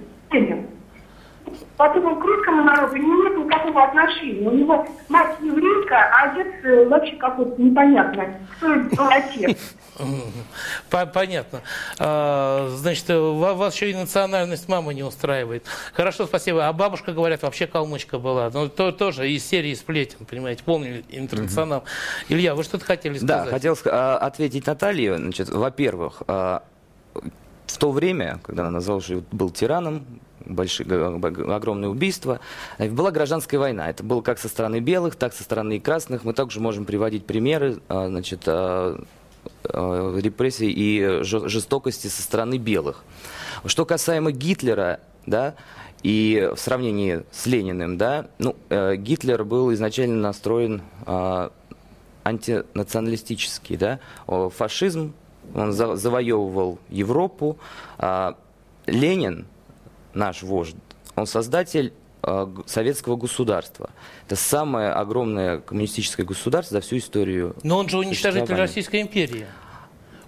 Потом 1.81 2.21
к 2.21 2.23
русскому 2.23 2.63
народу 2.63 2.95
нет 2.95 3.37
никакого 3.39 3.85
отношения. 3.85 4.47
У 4.47 4.51
него 4.51 4.85
мать 5.09 5.35
еврейка, 5.41 6.11
а 6.13 6.29
отец 6.29 6.47
э, 6.63 6.87
вообще 6.87 7.15
какой-то 7.15 7.59
непонятный. 7.59 8.27
Кто 8.57 8.75
это 8.75 8.95
был 8.95 9.07
отец? 9.09 9.57
Понятно. 11.11 11.61
А, 11.97 12.67
значит, 12.69 13.09
вас 13.09 13.73
еще 13.73 13.89
и 13.89 13.95
национальность 13.95 14.69
мамы 14.69 14.93
не 14.93 15.01
устраивает. 15.01 15.65
Хорошо, 15.93 16.27
спасибо. 16.27 16.67
А 16.67 16.73
бабушка, 16.73 17.13
говорят, 17.13 17.41
вообще 17.41 17.65
калмычка 17.65 18.19
была. 18.19 18.51
Ну, 18.53 18.69
то, 18.69 18.91
тоже 18.91 19.31
из 19.31 19.43
серии 19.43 19.73
сплетен, 19.73 20.27
понимаете, 20.27 20.63
полный 20.63 21.03
интернационал. 21.09 21.79
Угу. 21.79 21.87
Илья, 22.35 22.53
вы 22.53 22.63
что-то 22.63 22.85
хотели 22.85 23.17
сказать? 23.17 23.45
Да, 23.45 23.49
хотел 23.49 23.75
а, 23.85 24.17
ответить 24.17 24.67
Наталье. 24.67 25.17
Значит, 25.17 25.49
во-первых, 25.49 26.21
а, 26.27 26.61
в 27.65 27.77
то 27.79 27.89
время, 27.89 28.39
когда 28.43 28.61
она 28.61 28.71
назвала, 28.71 29.01
что 29.01 29.23
был 29.31 29.49
тираном, 29.49 30.05
большие, 30.45 30.85
огромные 31.55 31.89
убийства. 31.89 32.39
Была 32.77 33.11
гражданская 33.11 33.59
война. 33.59 33.89
Это 33.89 34.03
было 34.03 34.21
как 34.21 34.39
со 34.39 34.47
стороны 34.47 34.79
белых, 34.79 35.15
так 35.15 35.33
со 35.33 35.43
стороны 35.43 35.79
красных. 35.79 36.23
Мы 36.23 36.33
также 36.33 36.59
можем 36.59 36.85
приводить 36.85 37.25
примеры 37.25 37.79
а, 37.87 38.07
значит, 38.07 38.43
а, 38.47 39.01
а, 39.65 40.19
репрессий 40.19 40.71
и 40.71 41.23
жестокости 41.23 42.07
со 42.07 42.21
стороны 42.21 42.57
белых. 42.57 43.03
Что 43.65 43.85
касаемо 43.85 44.31
Гитлера, 44.31 44.99
да, 45.25 45.55
и 46.03 46.49
в 46.55 46.59
сравнении 46.59 47.23
с 47.31 47.45
Лениным, 47.45 47.97
да, 47.97 48.27
ну, 48.39 48.55
э, 48.69 48.95
Гитлер 48.95 49.43
был 49.43 49.71
изначально 49.73 50.15
настроен 50.17 50.81
антинационалистический, 52.23 53.77
да, 53.77 53.99
фашизм, 54.25 55.13
он 55.53 55.73
завоевывал 55.73 56.79
Европу. 56.89 57.57
Ленин 58.87 59.45
наш 60.13 60.43
вождь, 60.43 60.75
он 61.15 61.27
создатель 61.27 61.93
э, 62.23 62.47
советского 62.65 63.15
государства. 63.15 63.89
Это 64.25 64.35
самое 64.35 64.91
огромное 64.91 65.59
коммунистическое 65.59 66.25
государство 66.25 66.75
за 66.75 66.81
всю 66.81 66.97
историю. 66.97 67.55
Но 67.63 67.77
он 67.77 67.89
же 67.89 67.97
уничтожитель 67.97 68.55
Российской 68.55 69.01
империи. 69.01 69.45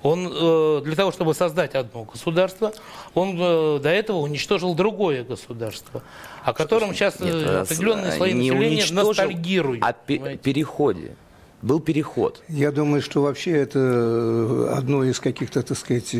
Он 0.01 0.29
э, 0.29 0.81
для 0.83 0.95
того, 0.95 1.13
чтобы 1.13 1.33
создать 1.33 1.75
одно 1.75 2.03
государство, 2.03 2.73
он 3.13 3.37
э, 3.39 3.79
до 3.81 3.89
этого 3.89 4.17
уничтожил 4.17 4.75
другое 4.75 5.23
государство, 5.23 6.03
о 6.43 6.51
котором 6.53 6.89
что, 6.93 6.97
сейчас 6.97 7.19
нет, 7.21 7.33
э, 7.35 7.61
определенные 7.61 8.11
слои 8.11 8.33
не 8.33 8.51
населения 8.51 8.85
ностальгируют. 8.91 9.81
О 9.81 9.93
пе- 9.93 10.37
переходе. 10.37 11.15
Был 11.61 11.79
переход. 11.79 12.43
Я 12.49 12.73
думаю, 12.73 13.01
что 13.01 13.21
вообще 13.21 13.51
это 13.51 14.75
одно 14.75 15.05
из 15.05 15.21
каких-то, 15.21 15.63
так 15.63 15.77
сказать, 15.77 16.13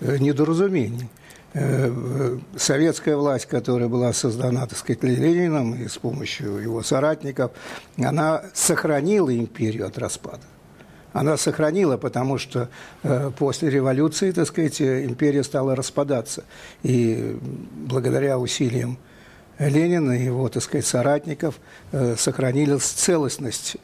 недоразумений. 0.00 1.08
Э, 1.52 2.38
советская 2.56 3.16
власть, 3.16 3.46
которая 3.46 3.88
была 3.88 4.12
создана, 4.12 4.66
так 4.66 4.78
сказать, 4.78 5.02
Лениным 5.02 5.74
и 5.74 5.88
с 5.88 5.98
помощью 5.98 6.58
его 6.58 6.82
соратников, 6.82 7.50
она 7.98 8.44
сохранила 8.54 9.36
империю 9.36 9.86
от 9.86 9.98
распада. 9.98 10.42
Она 11.12 11.36
сохранила, 11.36 11.96
потому 11.96 12.38
что 12.38 12.68
э, 13.02 13.32
после 13.36 13.68
революции, 13.68 14.30
так 14.30 14.46
сказать, 14.46 14.80
империя 14.80 15.42
стала 15.42 15.74
распадаться. 15.74 16.44
И 16.84 17.36
благодаря 17.74 18.38
усилиям 18.38 18.96
Ленина 19.58 20.12
и 20.12 20.24
его, 20.24 20.48
так 20.48 20.62
сказать, 20.62 20.86
соратников 20.86 21.58
э, 21.90 22.14
сохранилась 22.16 22.84
целостность 22.84 23.76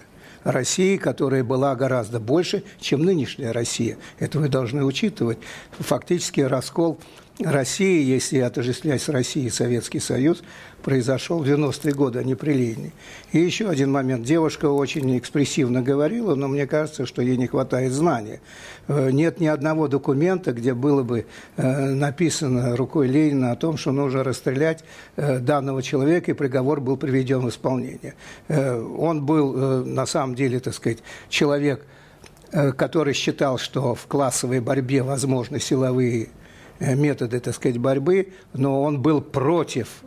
России, 0.44 0.96
которая 0.96 1.42
была 1.42 1.74
гораздо 1.74 2.20
больше, 2.20 2.62
чем 2.78 3.04
нынешняя 3.04 3.52
Россия. 3.52 3.98
Это 4.20 4.38
вы 4.38 4.48
должны 4.48 4.84
учитывать. 4.84 5.38
Фактически 5.80 6.40
раскол 6.40 7.00
России, 7.38 8.02
если 8.02 8.38
отождествлять 8.38 9.02
с 9.02 9.08
Россией 9.10 9.50
Советский 9.50 10.00
Союз, 10.00 10.42
произошел 10.82 11.40
в 11.40 11.46
90-е 11.46 11.92
годы, 11.92 12.20
а 12.20 12.22
не 12.22 12.34
при 12.34 12.52
Ленине. 12.52 12.92
И 13.32 13.38
еще 13.38 13.68
один 13.68 13.92
момент. 13.92 14.24
Девушка 14.24 14.66
очень 14.66 15.18
экспрессивно 15.18 15.82
говорила, 15.82 16.34
но 16.34 16.48
мне 16.48 16.66
кажется, 16.66 17.04
что 17.04 17.20
ей 17.20 17.36
не 17.36 17.46
хватает 17.46 17.92
знания. 17.92 18.40
Э, 18.88 19.10
нет 19.10 19.38
ни 19.38 19.46
одного 19.46 19.86
документа, 19.88 20.52
где 20.52 20.72
было 20.72 21.02
бы 21.02 21.26
э, 21.56 21.90
написано 21.90 22.74
рукой 22.76 23.08
Ленина 23.08 23.52
о 23.52 23.56
том, 23.56 23.76
что 23.76 23.92
нужно 23.92 24.24
расстрелять 24.24 24.84
э, 25.16 25.38
данного 25.38 25.82
человека, 25.82 26.30
и 26.30 26.34
приговор 26.34 26.80
был 26.80 26.96
приведен 26.96 27.40
в 27.40 27.50
исполнение. 27.50 28.14
Он 28.48 29.24
был, 29.26 29.84
на 29.84 30.06
самом 30.06 30.34
деле, 30.34 30.60
так 30.60 30.74
сказать, 30.74 30.98
человек, 31.28 31.84
который 32.50 33.12
считал, 33.12 33.58
что 33.58 33.94
в 33.94 34.06
классовой 34.06 34.60
борьбе 34.60 35.02
возможны 35.02 35.60
силовые 35.60 36.28
методы, 36.80 37.40
так 37.40 37.54
сказать, 37.54 37.78
борьбы, 37.78 38.32
но 38.52 38.82
он 38.82 39.00
был 39.00 39.20
против 39.20 40.02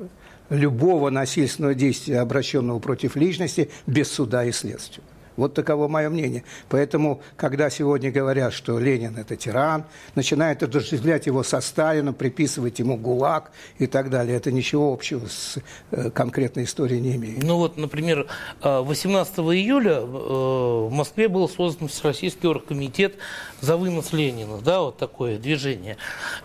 любого 0.49 1.09
насильственного 1.09 1.75
действия, 1.75 2.19
обращенного 2.19 2.79
против 2.79 3.15
личности, 3.15 3.69
без 3.85 4.11
суда 4.11 4.45
и 4.45 4.51
следствия. 4.51 5.03
Вот 5.39 5.53
таково 5.53 5.88
мое 5.88 6.10
мнение. 6.10 6.43
Поэтому, 6.69 7.22
когда 7.36 7.69
сегодня 7.69 8.12
говорят, 8.12 8.53
что 8.53 8.77
Ленин– 8.79 9.17
это 9.17 9.36
тиран, 9.36 9.86
начинают 10.15 10.62
отождествлять 10.63 11.25
его 11.25 11.43
со 11.43 11.62
Сталином, 11.62 12.13
приписывать 12.13 12.79
ему 12.79 12.98
ГУЛАГ 12.98 13.51
и 13.79 13.88
так 13.88 14.10
далее, 14.10 14.38
это 14.38 14.51
ничего 14.51 14.93
общего 14.93 15.25
с 15.27 15.58
э, 15.91 16.10
конкретной 16.12 16.65
историей 16.65 17.01
не 17.01 17.15
имеет. 17.15 17.43
Ну 17.43 17.58
вот, 17.58 17.77
например, 17.77 18.27
18 18.62 19.38
э, 19.38 19.41
июля 19.41 20.01
в 20.01 20.91
Москве 20.91 21.27
был 21.27 21.48
создан 21.50 21.88
Всероссийский 21.88 22.50
оргкомитет 22.50 23.15
за 23.62 23.77
вынос 23.77 24.13
Ленина, 24.13 24.58
да, 24.58 24.81
вот 24.81 24.98
такое 24.98 25.38
движение. 25.38 25.98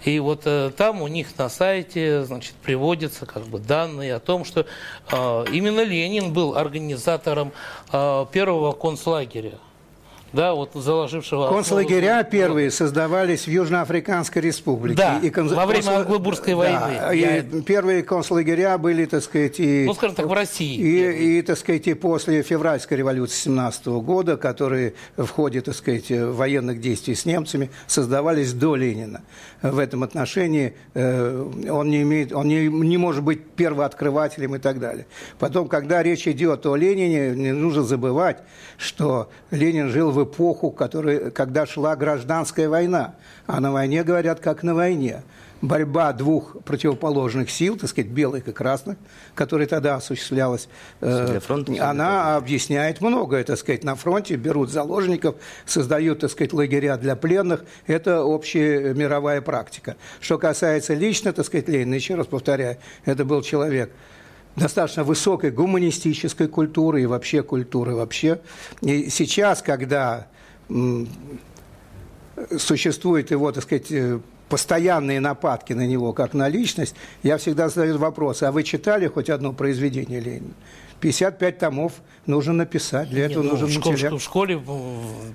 И 0.04 0.18
вот 0.18 0.42
э, 0.44 0.70
там 0.76 1.02
у 1.02 1.08
них 1.08 1.36
на 1.38 1.48
сайте, 1.48 2.24
значит, 2.24 2.54
приводятся 2.54 3.26
как 3.26 3.44
бы 3.44 3.58
данные 3.58 4.14
о 4.14 4.20
том, 4.20 4.44
что 4.44 4.66
э, 5.10 5.44
именно 5.52 5.82
Ленин 5.82 6.32
был 6.32 6.56
организатором 6.56 7.52
э, 7.92 8.26
первого 8.32 8.72
концлагеря 8.84 9.58
да, 10.34 10.54
вот 10.54 10.72
заложившего... 10.74 11.48
Концлагеря 11.48 12.18
основу... 12.18 12.30
первые 12.30 12.70
создавались 12.70 13.46
в 13.46 13.50
Южноафриканской 13.50 14.42
республике. 14.42 14.96
Да, 14.96 15.18
и 15.22 15.30
конс... 15.30 15.52
во 15.52 15.64
время 15.64 15.98
Англобургской 15.98 16.54
войны. 16.54 16.98
Да, 17.00 17.12
Я... 17.12 17.38
и 17.38 17.62
первые 17.62 18.02
концлагеря 18.02 18.76
были, 18.76 19.04
так 19.04 19.22
сказать, 19.22 19.60
и... 19.60 19.84
Ну, 19.86 19.94
скажем 19.94 20.16
так, 20.16 20.26
в 20.26 20.32
России. 20.32 20.76
И, 20.76 21.38
и, 21.38 21.42
так 21.42 21.56
сказать, 21.56 21.86
и 21.86 21.94
после 21.94 22.42
февральской 22.42 22.96
революции 22.96 23.44
17 23.44 23.86
года, 23.86 24.36
которые 24.36 24.94
в 25.16 25.28
ходе, 25.28 25.60
так 25.60 25.76
сказать, 25.76 26.10
военных 26.10 26.80
действий 26.80 27.14
с 27.14 27.24
немцами 27.24 27.70
создавались 27.86 28.52
до 28.52 28.74
Ленина. 28.74 29.22
В 29.62 29.78
этом 29.78 30.02
отношении 30.02 30.74
э, 30.94 31.68
он, 31.70 31.88
не, 31.88 32.02
имеет, 32.02 32.32
он 32.32 32.48
не, 32.48 32.66
не 32.66 32.98
может 32.98 33.22
быть 33.22 33.44
первооткрывателем 33.50 34.56
и 34.56 34.58
так 34.58 34.80
далее. 34.80 35.06
Потом, 35.38 35.68
когда 35.68 36.02
речь 36.02 36.26
идет 36.26 36.66
о 36.66 36.74
Ленине, 36.74 37.30
не 37.30 37.52
нужно 37.52 37.82
забывать, 37.82 38.38
что 38.76 39.30
Ленин 39.50 39.90
жил 39.90 40.10
в 40.10 40.23
эпоху, 40.24 40.70
который, 40.70 41.30
когда 41.30 41.66
шла 41.66 41.96
гражданская 41.96 42.68
война. 42.68 43.14
А 43.46 43.60
на 43.60 43.72
войне 43.72 44.02
говорят, 44.04 44.40
как 44.40 44.62
на 44.62 44.74
войне. 44.74 45.22
Борьба 45.60 46.12
двух 46.12 46.62
противоположных 46.64 47.50
сил, 47.50 47.78
так 47.78 47.88
сказать, 47.88 48.10
белых 48.10 48.48
и 48.48 48.52
красных, 48.52 48.98
которая 49.34 49.66
тогда 49.66 49.94
осуществлялась, 49.94 50.68
э, 51.00 51.40
фронта, 51.40 51.72
она 51.88 52.36
объясняет 52.36 53.00
многое, 53.00 53.44
так 53.44 53.56
сказать, 53.58 53.82
на 53.82 53.94
фронте 53.94 54.36
берут 54.36 54.70
заложников, 54.70 55.36
создают, 55.64 56.20
так 56.20 56.30
сказать, 56.30 56.52
лагеря 56.52 56.98
для 56.98 57.16
пленных. 57.16 57.64
Это 57.86 58.24
общая 58.24 58.92
мировая 58.92 59.40
практика. 59.40 59.96
Что 60.20 60.36
касается 60.38 60.92
лично, 60.92 61.32
так 61.32 61.46
сказать, 61.46 61.66
Ленина, 61.68 61.94
еще 61.94 62.14
раз 62.14 62.26
повторяю, 62.26 62.76
это 63.06 63.24
был 63.24 63.40
человек, 63.40 63.90
достаточно 64.56 65.04
высокой 65.04 65.50
гуманистической 65.50 66.48
культуры 66.48 67.02
и 67.02 67.06
вообще 67.06 67.42
культуры 67.42 67.94
вообще. 67.94 68.40
И 68.80 69.10
сейчас, 69.10 69.62
когда 69.62 70.26
существует 72.58 73.30
его, 73.30 73.52
так 73.52 73.62
сказать, 73.62 73.90
э, 73.90 74.18
постоянные 74.48 75.20
нападки 75.20 75.72
на 75.72 75.86
него 75.86 76.12
как 76.12 76.34
на 76.34 76.48
личность, 76.48 76.94
я 77.22 77.38
всегда 77.38 77.68
задаю 77.68 77.98
вопрос, 77.98 78.42
а 78.42 78.52
вы 78.52 78.62
читали 78.62 79.06
хоть 79.06 79.30
одно 79.30 79.52
произведение 79.52 80.20
Ленина? 80.20 80.54
55 81.04 81.58
томов 81.58 81.92
нужно 82.24 82.54
написать. 82.54 83.10
Для 83.10 83.26
этого 83.26 83.42
ну, 83.42 83.50
нужен 83.50 83.68
в 83.68 83.72
школе, 83.72 83.92
материал. 83.92 84.16
В 84.16 84.22
школе 84.22 84.62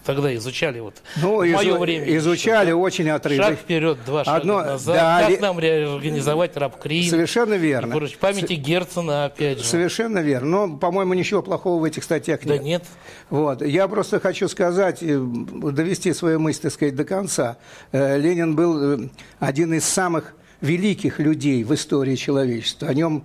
тогда 0.04 0.34
изучали 0.34 0.80
вот 0.80 0.96
ну, 1.18 1.46
в 1.46 1.48
мое 1.48 1.78
время. 1.78 2.18
Изучали 2.18 2.70
еще, 2.70 2.76
очень 2.76 3.10
отрывок. 3.12 3.46
Шаг 3.46 3.60
вперед, 3.60 4.00
два 4.04 4.26
шага 4.26 4.38
Одно, 4.38 4.64
назад. 4.64 4.96
Да, 4.96 5.20
как 5.20 5.30
ли... 5.30 5.38
нам 5.38 5.60
реорганизовать 5.60 6.58
рабкрин. 6.58 7.08
Совершенно 7.08 7.54
верно. 7.54 8.04
И, 8.04 8.15
памяти 8.15 8.54
Герцена, 8.54 9.26
опять 9.26 9.60
же. 9.60 9.63
Совершенно 9.63 10.20
верно. 10.20 10.67
Но, 10.67 10.78
по-моему, 10.78 11.13
ничего 11.13 11.43
плохого 11.43 11.80
в 11.80 11.84
этих 11.84 12.04
статьях 12.04 12.43
нет. 12.46 12.58
Да 12.58 12.63
нет. 12.63 12.84
Вот. 13.30 13.62
Я 13.62 13.88
просто 13.88 14.20
хочу 14.20 14.48
сказать, 14.48 15.04
э, 15.04 15.20
довести 15.20 16.13
свою 16.13 16.39
мысль, 16.39 16.62
так 16.62 16.72
сказать, 16.72 16.96
до 16.96 17.04
конца. 17.04 17.58
Э, 17.91 18.17
Ленин 18.17 18.56
был 18.56 19.04
э, 19.04 19.10
один 19.38 19.76
из 19.76 19.86
самых 19.86 20.34
великих 20.62 21.20
людей 21.20 21.63
в 21.63 21.76
истории 21.76 22.15
человечества. 22.15 22.88
О 22.88 22.93
нем 22.96 23.24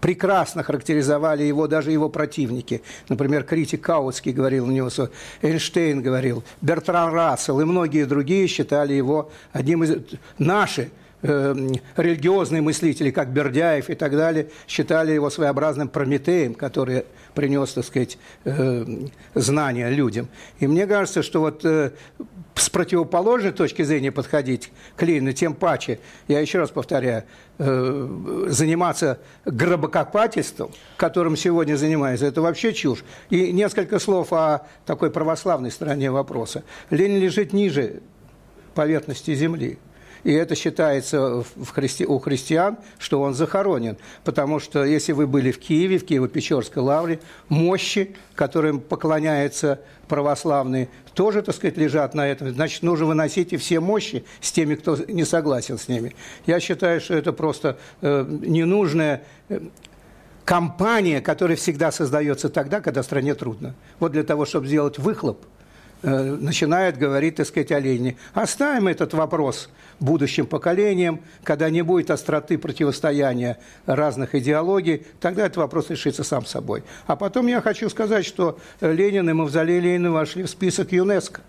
прекрасно 0.00 0.62
характеризовали 0.62 1.42
его 1.42 1.66
даже 1.66 1.90
его 1.90 2.08
противники. 2.08 2.82
Например, 3.08 3.44
критик 3.44 3.82
Каутский 3.82 4.32
говорил 4.32 4.66
у 4.66 4.70
него, 4.70 4.90
Эйнштейн 5.42 6.02
говорил, 6.02 6.44
Бертран 6.60 7.12
Рассел 7.12 7.60
и 7.60 7.64
многие 7.64 8.04
другие 8.04 8.46
считали 8.46 8.92
его 8.92 9.30
одним 9.52 9.84
из... 9.84 9.96
Наши 10.38 10.90
э, 11.22 11.54
религиозные 11.96 12.62
мыслители, 12.62 13.10
как 13.10 13.32
Бердяев 13.32 13.90
и 13.90 13.94
так 13.94 14.12
далее, 14.12 14.48
считали 14.66 15.12
его 15.12 15.30
своеобразным 15.30 15.88
Прометеем, 15.88 16.54
который 16.54 17.04
принес, 17.34 17.72
так 17.72 17.84
сказать, 17.84 18.18
э, 18.44 18.84
знания 19.34 19.90
людям. 19.90 20.28
И 20.58 20.66
мне 20.66 20.86
кажется, 20.86 21.22
что 21.22 21.40
вот 21.40 21.64
э, 21.64 21.92
с 22.54 22.70
противоположной 22.70 23.52
точки 23.52 23.82
зрения 23.82 24.12
подходить 24.12 24.72
к 24.96 25.02
Ленину, 25.02 25.32
тем 25.32 25.54
паче, 25.54 26.00
я 26.26 26.40
еще 26.40 26.58
раз 26.58 26.70
повторяю, 26.70 27.24
заниматься 27.58 29.18
гробокопательством, 29.44 30.70
которым 30.96 31.36
сегодня 31.36 31.76
занимается, 31.76 32.26
это 32.26 32.40
вообще 32.40 32.72
чушь. 32.72 33.04
И 33.30 33.52
несколько 33.52 33.98
слов 33.98 34.32
о 34.32 34.66
такой 34.86 35.10
православной 35.10 35.72
стороне 35.72 36.12
вопроса. 36.12 36.62
Ленин 36.90 37.20
лежит 37.20 37.52
ниже 37.52 38.00
поверхности 38.74 39.34
земли. 39.34 39.78
И 40.24 40.32
это 40.32 40.54
считается 40.54 41.42
в 41.42 41.70
христи... 41.70 42.06
у 42.06 42.18
христиан, 42.18 42.78
что 42.98 43.20
он 43.20 43.34
захоронен. 43.34 43.96
Потому 44.24 44.58
что 44.60 44.84
если 44.84 45.12
вы 45.12 45.26
были 45.26 45.50
в 45.50 45.58
Киеве, 45.58 45.98
в 45.98 46.04
Киево-Печорской 46.04 46.82
лавре, 46.82 47.20
мощи, 47.48 48.16
которым 48.34 48.80
поклоняются 48.80 49.80
православные, 50.08 50.88
тоже, 51.14 51.42
так 51.42 51.54
сказать, 51.54 51.76
лежат 51.76 52.14
на 52.14 52.26
этом. 52.26 52.50
Значит, 52.50 52.82
нужно 52.82 53.06
выносить 53.06 53.52
и 53.52 53.56
все 53.56 53.80
мощи 53.80 54.24
с 54.40 54.52
теми, 54.52 54.74
кто 54.74 54.96
не 54.96 55.24
согласен 55.24 55.78
с 55.78 55.88
ними. 55.88 56.14
Я 56.46 56.60
считаю, 56.60 57.00
что 57.00 57.14
это 57.14 57.32
просто 57.32 57.78
э, 58.00 58.24
ненужная 58.28 59.22
э, 59.48 59.60
компания, 60.44 61.20
которая 61.20 61.56
всегда 61.56 61.92
создается 61.92 62.48
тогда, 62.48 62.80
когда 62.80 63.02
стране 63.02 63.34
трудно. 63.34 63.74
Вот 63.98 64.12
для 64.12 64.22
того, 64.22 64.46
чтобы 64.46 64.66
сделать 64.66 64.98
выхлоп– 64.98 65.44
начинает 66.02 66.98
говорить, 66.98 67.36
так 67.36 67.46
сказать, 67.46 67.72
о 67.72 67.80
Ленине. 67.80 68.16
Оставим 68.34 68.88
этот 68.88 69.14
вопрос 69.14 69.68
будущим 70.00 70.46
поколениям, 70.46 71.20
когда 71.42 71.70
не 71.70 71.82
будет 71.82 72.10
остроты 72.10 72.58
противостояния 72.58 73.58
разных 73.86 74.34
идеологий, 74.34 75.06
тогда 75.20 75.46
этот 75.46 75.58
вопрос 75.58 75.90
решится 75.90 76.22
сам 76.22 76.46
собой. 76.46 76.84
А 77.06 77.16
потом 77.16 77.46
я 77.46 77.60
хочу 77.60 77.88
сказать, 77.88 78.24
что 78.24 78.58
Ленин 78.80 79.28
и 79.28 79.32
Мавзолей 79.32 79.80
Ленина 79.80 80.12
вошли 80.12 80.44
в 80.44 80.50
список 80.50 80.92
ЮНЕСКО 80.92 81.40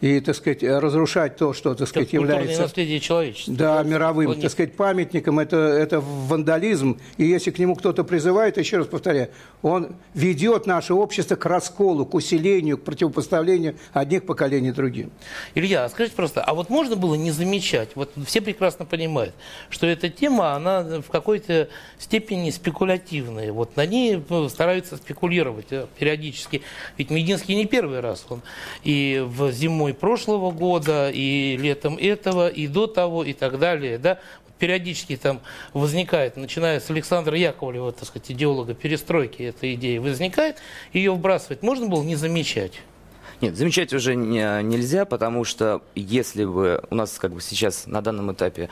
и, 0.00 0.20
так 0.20 0.36
сказать, 0.36 0.62
разрушать 0.62 1.36
то, 1.36 1.52
что, 1.52 1.74
так 1.74 1.88
сказать, 1.88 2.12
является... 2.12 2.62
наследие 2.62 3.00
человечества. 3.00 3.54
Да, 3.54 3.82
мировым, 3.82 4.26
Планет. 4.26 4.42
так 4.42 4.50
сказать, 4.50 4.74
памятником, 4.74 5.38
это, 5.38 5.56
это 5.56 6.00
вандализм. 6.00 6.98
И 7.16 7.24
если 7.24 7.50
к 7.50 7.58
нему 7.58 7.74
кто-то 7.74 8.04
призывает, 8.04 8.58
еще 8.58 8.78
раз 8.78 8.86
повторяю, 8.86 9.30
он 9.62 9.96
ведет 10.14 10.66
наше 10.66 10.94
общество 10.94 11.36
к 11.36 11.46
расколу, 11.46 12.06
к 12.06 12.14
усилению, 12.14 12.78
к 12.78 12.82
противопоставлению 12.82 13.76
одних 13.92 14.24
поколений 14.26 14.72
другим. 14.72 15.10
Илья, 15.54 15.84
а 15.84 15.88
скажите 15.88 16.16
просто, 16.16 16.42
а 16.42 16.54
вот 16.54 16.70
можно 16.70 16.96
было 16.96 17.14
не 17.14 17.30
замечать, 17.30 17.90
вот 17.94 18.12
все 18.26 18.40
прекрасно 18.40 18.84
понимают, 18.84 19.34
что 19.70 19.86
эта 19.86 20.08
тема, 20.08 20.54
она 20.54 20.82
в 21.00 21.10
какой-то 21.10 21.68
степени 21.98 22.50
спекулятивная. 22.50 23.52
Вот 23.52 23.76
на 23.76 23.86
ней 23.86 24.22
ну, 24.28 24.48
стараются 24.48 24.96
спекулировать 24.96 25.66
э, 25.70 25.86
периодически. 25.98 26.62
Ведь 26.98 27.10
Мединский 27.10 27.54
не 27.54 27.66
первый 27.66 28.00
раз, 28.00 28.24
он 28.28 28.42
и 28.82 29.22
в 29.26 29.50
зимой 29.84 29.94
прошлого 29.94 30.50
года, 30.50 31.10
и 31.10 31.56
летом 31.58 31.96
этого, 31.98 32.48
и 32.48 32.66
до 32.66 32.86
того, 32.86 33.22
и 33.24 33.32
так 33.34 33.58
далее, 33.58 33.98
да, 33.98 34.18
периодически 34.58 35.16
там 35.16 35.40
возникает, 35.74 36.36
начиная 36.36 36.80
с 36.80 36.88
Александра 36.90 37.36
Яковлева, 37.36 37.92
так 37.92 38.06
сказать, 38.08 38.30
идеолога 38.30 38.72
перестройки, 38.72 39.42
эта 39.42 39.74
идея 39.74 40.00
возникает, 40.00 40.56
ее 40.94 41.12
вбрасывать 41.12 41.62
можно 41.62 41.86
было 41.86 42.02
не 42.02 42.16
замечать. 42.16 42.72
Нет, 43.40 43.56
замечать 43.56 43.92
уже 43.92 44.14
не, 44.14 44.62
нельзя, 44.62 45.04
потому 45.04 45.44
что 45.44 45.82
если 45.94 46.44
бы 46.46 46.82
у 46.88 46.94
нас 46.94 47.18
как 47.18 47.32
бы 47.32 47.42
сейчас 47.42 47.86
на 47.86 48.00
данном 48.00 48.32
этапе 48.32 48.70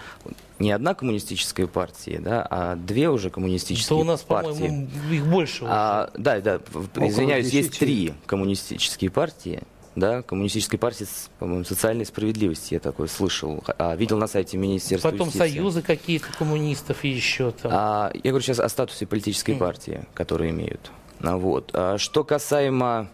не 0.61 0.71
одна 0.71 0.95
коммунистическая 0.95 1.67
партия, 1.67 2.21
да, 2.21 2.47
а 2.49 2.77
две 2.77 3.11
уже 3.11 3.29
коммунистические 3.29 3.89
То 3.89 3.99
у 3.99 4.05
нас, 4.05 4.23
партии. 4.23 4.51
по-моему, 4.53 4.89
их 5.11 5.27
больше. 5.27 5.65
А, 5.67 6.11
да, 6.17 6.41
да, 6.41 6.61
в- 6.73 6.89
Около 6.97 7.09
извиняюсь, 7.09 7.51
есть 7.51 7.71
10. 7.71 7.79
три 7.81 8.15
коммунистические 8.25 9.11
партии. 9.11 9.63
Да, 9.95 10.23
коммунистической 10.23 10.79
партии, 10.79 11.07
по-моему, 11.39 11.65
социальной 11.65 12.07
справедливости 12.07 12.75
я 12.75 12.81
такой 12.81 13.09
слышал, 13.09 13.63
а, 13.79 13.95
видел 13.95 14.17
на 14.17 14.27
сайте 14.27 14.57
Министерства 14.57 15.11
Потом 15.11 15.27
юстиции. 15.27 15.51
союзы 15.51 15.83
какие-то 15.83 16.29
коммунистов 16.39 17.05
и 17.05 17.09
еще 17.09 17.51
там. 17.51 17.71
А, 17.75 18.11
я 18.15 18.31
говорю 18.31 18.43
сейчас 18.43 18.59
о 18.61 18.69
статусе 18.71 19.07
политической 19.07 19.55
партии, 19.55 20.05
которые 20.15 20.51
имеют. 20.51 20.91
А, 21.21 21.37
Вот. 21.37 21.71
А 21.75 21.99
что 21.99 22.25
касаемо 22.25 23.11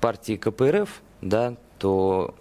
партии 0.00 0.36
КПРФ, 0.36 1.02
да, 1.20 1.56
то 1.78 2.34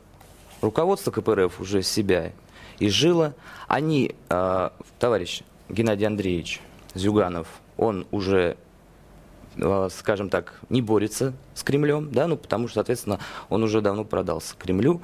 руководство 0.61 1.09
КПРФ 1.11 1.59
уже 1.59 1.81
себя 1.81 2.33
изжило. 2.79 3.33
Они, 3.67 4.15
а, 4.29 4.71
товарищ 4.99 5.41
Геннадий 5.67 6.05
Андреевич 6.05 6.61
Зюганов, 6.93 7.47
он 7.77 8.05
уже 8.11 8.55
скажем 9.89 10.29
так, 10.29 10.53
не 10.69 10.81
борется 10.81 11.33
с 11.53 11.63
Кремлем, 11.63 12.09
да, 12.11 12.27
ну, 12.27 12.37
потому 12.37 12.67
что, 12.67 12.75
соответственно, 12.75 13.19
он 13.49 13.63
уже 13.63 13.81
давно 13.81 14.03
продался 14.05 14.55
Кремлю. 14.57 15.01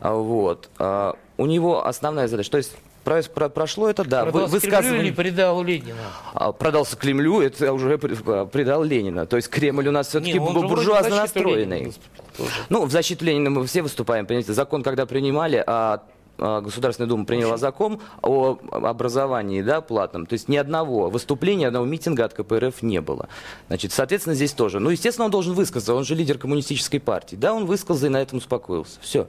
А, 0.00 0.14
Вот. 0.14 0.68
А, 0.78 1.16
У 1.36 1.46
него 1.46 1.86
основная 1.86 2.26
задача, 2.26 2.50
то 2.50 2.58
есть 2.58 2.76
про- 3.04 3.22
про- 3.22 3.48
прошло 3.48 3.88
это, 3.88 4.04
да, 4.04 4.24
вы- 4.24 4.32
Продался 4.32 4.60
Кремлю 4.60 4.76
высказывание- 4.76 5.06
или 5.06 5.10
предал 5.14 5.62
Ленина? 5.62 5.98
а, 6.34 6.50
продался 6.52 6.96
Кремлю, 6.96 7.40
это 7.40 7.72
уже 7.72 7.94
а, 8.26 8.46
предал 8.46 8.82
Ленина. 8.82 9.24
То 9.26 9.36
есть 9.36 9.48
Кремль 9.48 9.86
у 9.88 9.92
нас 9.92 10.08
все-таки 10.08 10.32
Не, 10.32 10.40
буржуазно 10.40 11.06
Ленина 11.08 11.22
настроенный. 11.22 11.92
тоже. 12.36 12.50
Ну, 12.68 12.84
в 12.86 12.90
защиту 12.90 13.24
Ленина 13.24 13.50
мы 13.50 13.66
все 13.66 13.82
выступаем, 13.82 14.26
понимаете. 14.26 14.52
Закон, 14.52 14.82
когда 14.82 15.06
принимали, 15.06 15.62
а, 15.66 16.02
Государственная 16.38 17.08
Дума 17.08 17.24
приняла 17.24 17.56
закон 17.56 18.00
о 18.22 18.58
образовании 18.70 19.60
да, 19.62 19.80
платном. 19.80 20.26
То 20.26 20.34
есть 20.34 20.48
ни 20.48 20.56
одного 20.56 21.10
выступления, 21.10 21.62
ни 21.62 21.64
одного 21.64 21.84
митинга 21.84 22.24
от 22.24 22.34
КПРФ 22.34 22.82
не 22.82 23.00
было. 23.00 23.28
Значит, 23.66 23.92
соответственно, 23.92 24.34
здесь 24.34 24.52
тоже. 24.52 24.78
Ну, 24.78 24.90
естественно, 24.90 25.24
он 25.24 25.30
должен 25.30 25.54
высказаться. 25.54 25.94
Он 25.94 26.04
же 26.04 26.14
лидер 26.14 26.38
коммунистической 26.38 27.00
партии. 27.00 27.36
Да, 27.36 27.52
он 27.52 27.66
высказался 27.66 28.06
и 28.06 28.08
на 28.08 28.18
этом 28.18 28.38
успокоился. 28.38 28.98
Все. 29.00 29.26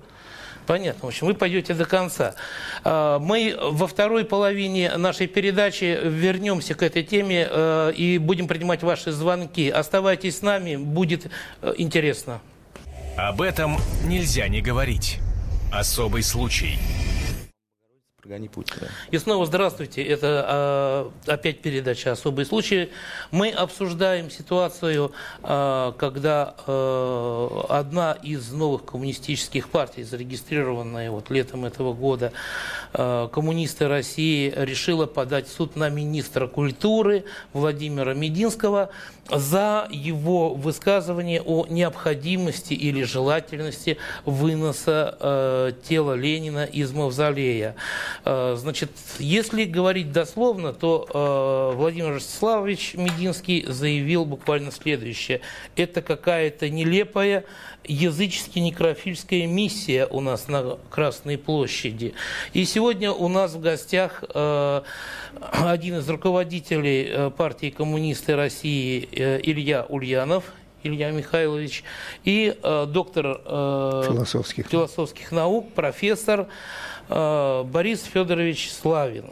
Понятно. 0.69 1.05
В 1.05 1.07
общем, 1.07 1.25
вы 1.25 1.33
пойдете 1.33 1.73
до 1.73 1.85
конца. 1.85 2.35
А, 2.83 3.17
Мы 3.17 3.57
во 3.59 3.87
второй 3.87 4.23
половине 4.23 4.95
нашей 4.97 5.25
передачи 5.25 5.99
вернемся 6.03 6.75
к 6.75 6.83
этой 6.83 7.01
теме 7.01 7.47
э, 7.49 7.93
и 7.95 8.19
будем 8.19 8.47
принимать 8.47 8.83
ваши 8.83 9.11
звонки. 9.11 9.67
Оставайтесь 9.67 10.37
с 10.37 10.41
нами, 10.43 10.75
будет 10.75 11.25
э, 11.63 11.73
интересно. 11.77 12.39
Об 13.17 13.41
этом 13.41 13.77
нельзя 14.05 14.47
не 14.47 14.61
говорить. 14.61 15.19
Особый 15.71 16.23
случай. 16.23 16.79
И 19.11 19.17
снова 19.17 19.45
здравствуйте. 19.45 20.03
Это 20.03 21.11
э, 21.25 21.31
опять 21.31 21.61
передача 21.61 22.11
«Особые 22.11 22.45
случаи». 22.45 22.89
Мы 23.31 23.49
обсуждаем 23.49 24.29
ситуацию, 24.29 25.11
э, 25.41 25.93
когда 25.97 26.55
э, 26.67 27.47
одна 27.69 28.13
из 28.13 28.51
новых 28.51 28.85
коммунистических 28.85 29.69
партий, 29.69 30.03
зарегистрированная 30.03 31.11
вот 31.11 31.29
летом 31.29 31.65
этого 31.65 31.93
года, 31.93 32.33
э, 32.93 33.29
коммунисты 33.31 33.87
России, 33.87 34.53
решила 34.55 35.05
подать 35.05 35.47
в 35.47 35.51
суд 35.51 35.75
на 35.75 35.89
министра 35.89 36.47
культуры 36.47 37.25
Владимира 37.53 38.13
Мединского 38.13 38.89
за 39.31 39.87
его 39.91 40.53
высказывание 40.53 41.41
о 41.41 41.65
необходимости 41.67 42.73
или 42.73 43.03
желательности 43.03 43.97
выноса 44.25 45.17
э, 45.19 45.71
тела 45.87 46.13
Ленина 46.13 46.65
из 46.65 46.91
мавзолея. 46.91 47.75
Э, 48.25 48.55
значит, 48.57 48.91
если 49.19 49.65
говорить 49.65 50.11
дословно, 50.11 50.73
то 50.73 51.07
э, 51.73 51.77
Владимир 51.77 52.13
Ростиславович 52.15 52.95
Мединский 52.95 53.65
заявил 53.67 54.25
буквально 54.25 54.71
следующее. 54.71 55.41
Это 55.75 56.01
какая-то 56.01 56.69
нелепая 56.69 57.45
язычески-некрофильская 57.85 59.47
миссия 59.47 60.05
у 60.05 60.21
нас 60.21 60.47
на 60.47 60.77
Красной 60.89 61.37
площади. 61.37 62.13
И 62.53 62.65
сегодня 62.65 63.11
у 63.11 63.27
нас 63.27 63.53
в 63.53 63.61
гостях 63.61 64.23
э, 64.33 64.81
один 65.39 65.97
из 65.97 66.09
руководителей 66.09 67.07
э, 67.09 67.31
партии 67.31 67.69
коммунисты 67.69 68.35
России 68.35 69.07
Илья 69.19 69.85
Ульянов. 69.89 70.45
Илья 70.81 71.11
Михайлович, 71.11 71.83
и 72.23 72.57
э, 72.63 72.85
доктор 72.87 73.41
э, 73.45 74.03
Философских. 74.07 74.67
философских 74.67 75.33
наук, 75.33 75.73
профессор 75.73 76.47
э, 77.09 77.63
Борис 77.63 78.03
Федорович 78.03 78.71
Славин. 78.71 79.25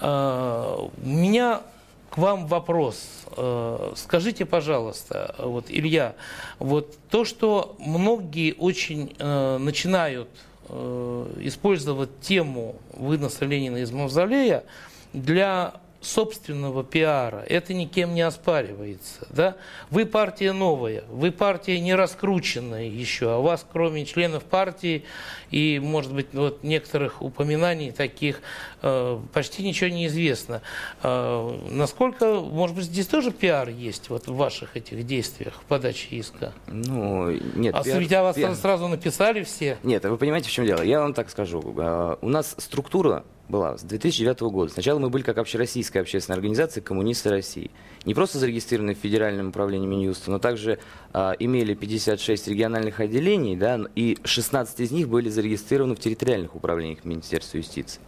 Э, 0.00 0.78
у 0.78 1.06
меня 1.06 1.60
к 2.08 2.16
вам 2.16 2.46
вопрос. 2.46 3.06
Э, 3.36 3.92
Скажите, 3.96 4.46
пожалуйста, 4.46 5.34
вот, 5.38 5.66
Илья, 5.68 6.14
вот 6.58 6.96
то, 7.10 7.26
что 7.26 7.76
многие 7.78 8.54
очень 8.54 9.14
э, 9.18 9.58
начинают 9.58 10.30
э, 10.70 11.32
использовать 11.40 12.18
тему 12.20 12.76
выноса 12.94 13.44
Ленина 13.44 13.76
из 13.76 13.90
мавзолея 13.92 14.64
для 15.12 15.74
собственного 16.00 16.84
пиара, 16.84 17.44
это 17.48 17.74
никем 17.74 18.14
не 18.14 18.22
оспаривается. 18.22 19.26
Да? 19.30 19.56
Вы 19.90 20.06
партия 20.06 20.52
новая, 20.52 21.04
вы 21.08 21.32
партия 21.32 21.80
не 21.80 21.94
раскрученная 21.94 22.84
еще, 22.84 23.32
а 23.32 23.38
у 23.38 23.42
вас, 23.42 23.66
кроме 23.70 24.06
членов 24.06 24.44
партии 24.44 25.04
и, 25.50 25.80
может 25.82 26.12
быть, 26.12 26.28
вот 26.32 26.62
некоторых 26.62 27.20
упоминаний 27.20 27.90
таких, 27.90 28.40
э, 28.82 29.18
почти 29.32 29.64
ничего 29.64 29.90
не 29.90 30.06
известно. 30.06 30.62
Э, 31.02 31.58
насколько, 31.70 32.34
может 32.40 32.76
быть, 32.76 32.84
здесь 32.84 33.06
тоже 33.08 33.32
пиар 33.32 33.68
есть 33.68 34.08
вот 34.08 34.28
в 34.28 34.36
ваших 34.36 34.76
этих 34.76 35.04
действиях, 35.04 35.54
в 35.54 35.64
подаче 35.64 36.06
иска? 36.10 36.52
Ну, 36.68 37.30
нет. 37.56 37.74
а 37.74 37.82
пиар- 37.82 37.98
ведь 37.98 38.12
о 38.12 38.22
вас 38.22 38.36
пиар- 38.36 38.54
сразу 38.54 38.86
написали 38.86 39.42
все. 39.42 39.78
Нет, 39.82 40.04
вы 40.04 40.16
понимаете, 40.16 40.48
в 40.48 40.52
чем 40.52 40.64
дело? 40.64 40.82
Я 40.82 41.00
вам 41.00 41.12
так 41.12 41.28
скажу. 41.28 41.62
А, 41.78 42.18
У 42.20 42.28
нас 42.28 42.54
структура 42.58 43.24
была 43.48 43.78
с 43.78 43.82
2009 43.82 44.40
года. 44.40 44.72
Сначала 44.72 44.98
мы 44.98 45.10
были 45.10 45.22
как 45.22 45.38
общероссийская 45.38 46.02
общественная 46.02 46.36
организация 46.36 46.82
«Коммунисты 46.82 47.30
России». 47.30 47.70
Не 48.04 48.14
просто 48.14 48.38
зарегистрированы 48.38 48.94
в 48.94 48.98
Федеральном 48.98 49.48
управлении 49.48 49.86
Минюста, 49.86 50.30
но 50.30 50.38
также 50.38 50.78
а, 51.12 51.32
имели 51.38 51.74
56 51.74 52.48
региональных 52.48 53.00
отделений, 53.00 53.56
да, 53.56 53.80
и 53.94 54.18
16 54.24 54.80
из 54.80 54.90
них 54.90 55.08
были 55.08 55.28
зарегистрированы 55.28 55.94
в 55.94 56.00
территориальных 56.00 56.54
управлениях 56.54 57.04
Министерства 57.04 57.58
юстиции. 57.58 58.00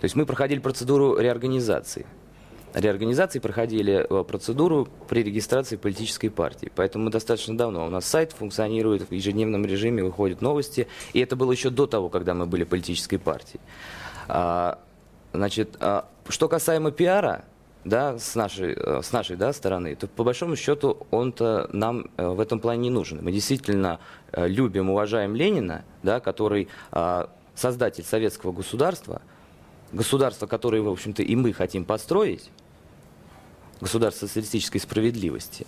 То 0.00 0.04
есть 0.04 0.16
мы 0.16 0.26
проходили 0.26 0.60
процедуру 0.60 1.18
реорганизации. 1.18 2.06
Реорганизации 2.74 3.38
проходили 3.38 4.04
э, 4.08 4.24
процедуру 4.24 4.88
при 5.08 5.22
регистрации 5.22 5.76
политической 5.76 6.28
партии. 6.28 6.72
Поэтому 6.74 7.04
мы 7.04 7.10
достаточно 7.12 7.56
давно. 7.56 7.86
У 7.86 7.88
нас 7.90 8.04
сайт 8.04 8.32
функционирует 8.32 9.08
в 9.08 9.14
ежедневном 9.14 9.64
режиме, 9.64 10.02
выходят 10.02 10.42
новости. 10.42 10.88
И 11.12 11.20
это 11.20 11.36
было 11.36 11.52
еще 11.52 11.70
до 11.70 11.86
того, 11.86 12.08
когда 12.08 12.34
мы 12.34 12.46
были 12.46 12.64
политической 12.64 13.18
партией. 13.18 13.60
А, 14.28 14.78
значит, 15.32 15.76
а, 15.80 16.06
что 16.28 16.48
касаемо 16.48 16.90
пиара, 16.90 17.44
да, 17.84 18.18
с 18.18 18.34
нашей, 18.34 18.74
э, 18.74 19.02
с 19.02 19.12
нашей 19.12 19.36
да, 19.36 19.52
стороны, 19.52 19.94
то 19.94 20.06
по 20.06 20.24
большому 20.24 20.56
счету 20.56 21.06
он-то 21.10 21.68
нам 21.72 22.10
э, 22.16 22.26
в 22.26 22.40
этом 22.40 22.58
плане 22.58 22.82
не 22.82 22.90
нужен. 22.90 23.22
Мы 23.22 23.30
действительно 23.30 24.00
э, 24.32 24.48
любим, 24.48 24.90
уважаем 24.90 25.34
Ленина, 25.34 25.84
да, 26.02 26.20
который 26.20 26.68
а, 26.90 27.28
создатель 27.54 28.04
советского 28.04 28.52
государства, 28.52 29.20
государство, 29.92 30.46
которое, 30.46 30.80
в 30.80 30.88
общем-то, 30.88 31.22
и 31.22 31.36
мы 31.36 31.52
хотим 31.52 31.84
построить, 31.84 32.50
государство 33.80 34.26
социалистической 34.26 34.80
справедливости. 34.80 35.66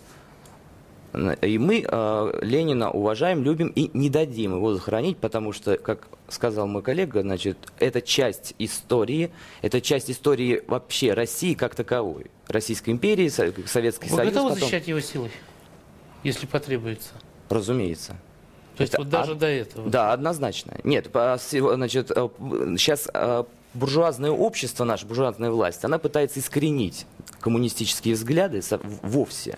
И 1.40 1.59
мы 1.59 1.85
э, 1.88 2.38
Ленина 2.42 2.90
уважаем, 2.90 3.42
любим 3.42 3.69
и 3.69 3.90
не 3.97 4.11
дадим 4.11 4.55
его 4.57 4.75
захоронить, 4.75 5.16
потому 5.16 5.53
что, 5.53 5.79
как 5.79 6.09
сказал 6.29 6.66
мой 6.66 6.83
коллега, 6.83 7.23
значит, 7.23 7.57
это 7.79 8.03
часть 8.03 8.55
истории, 8.59 9.31
это 9.62 9.81
часть 9.81 10.11
истории 10.11 10.62
вообще 10.66 11.14
России 11.14 11.55
как 11.55 11.75
таковой. 11.75 12.27
Российской 12.49 12.90
империи, 12.90 13.29
Со- 13.29 13.53
Советский 13.66 14.11
Вы 14.11 14.16
Союз. 14.16 14.33
готовы 14.33 14.49
потом. 14.51 14.61
защищать 14.61 14.88
его 14.88 15.01
силой, 15.01 15.31
если 16.23 16.47
потребуется? 16.47 17.11
Разумеется. 17.49 18.16
То 18.77 18.83
есть 18.83 18.92
Это 18.92 19.03
вот 19.03 19.09
даже 19.11 19.33
од- 19.33 19.38
до 19.38 19.47
этого? 19.47 19.88
Да, 19.88 20.12
однозначно. 20.12 20.75
Нет, 20.85 21.09
значит, 21.12 22.09
сейчас 22.09 23.09
буржуазное 23.73 24.31
общество, 24.31 24.85
наша 24.85 25.07
буржуазная 25.07 25.51
власть, 25.51 25.83
она 25.85 25.99
пытается 25.99 26.40
искоренить 26.40 27.07
коммунистические 27.40 28.14
взгляды 28.14 28.61
вовсе. 29.03 29.57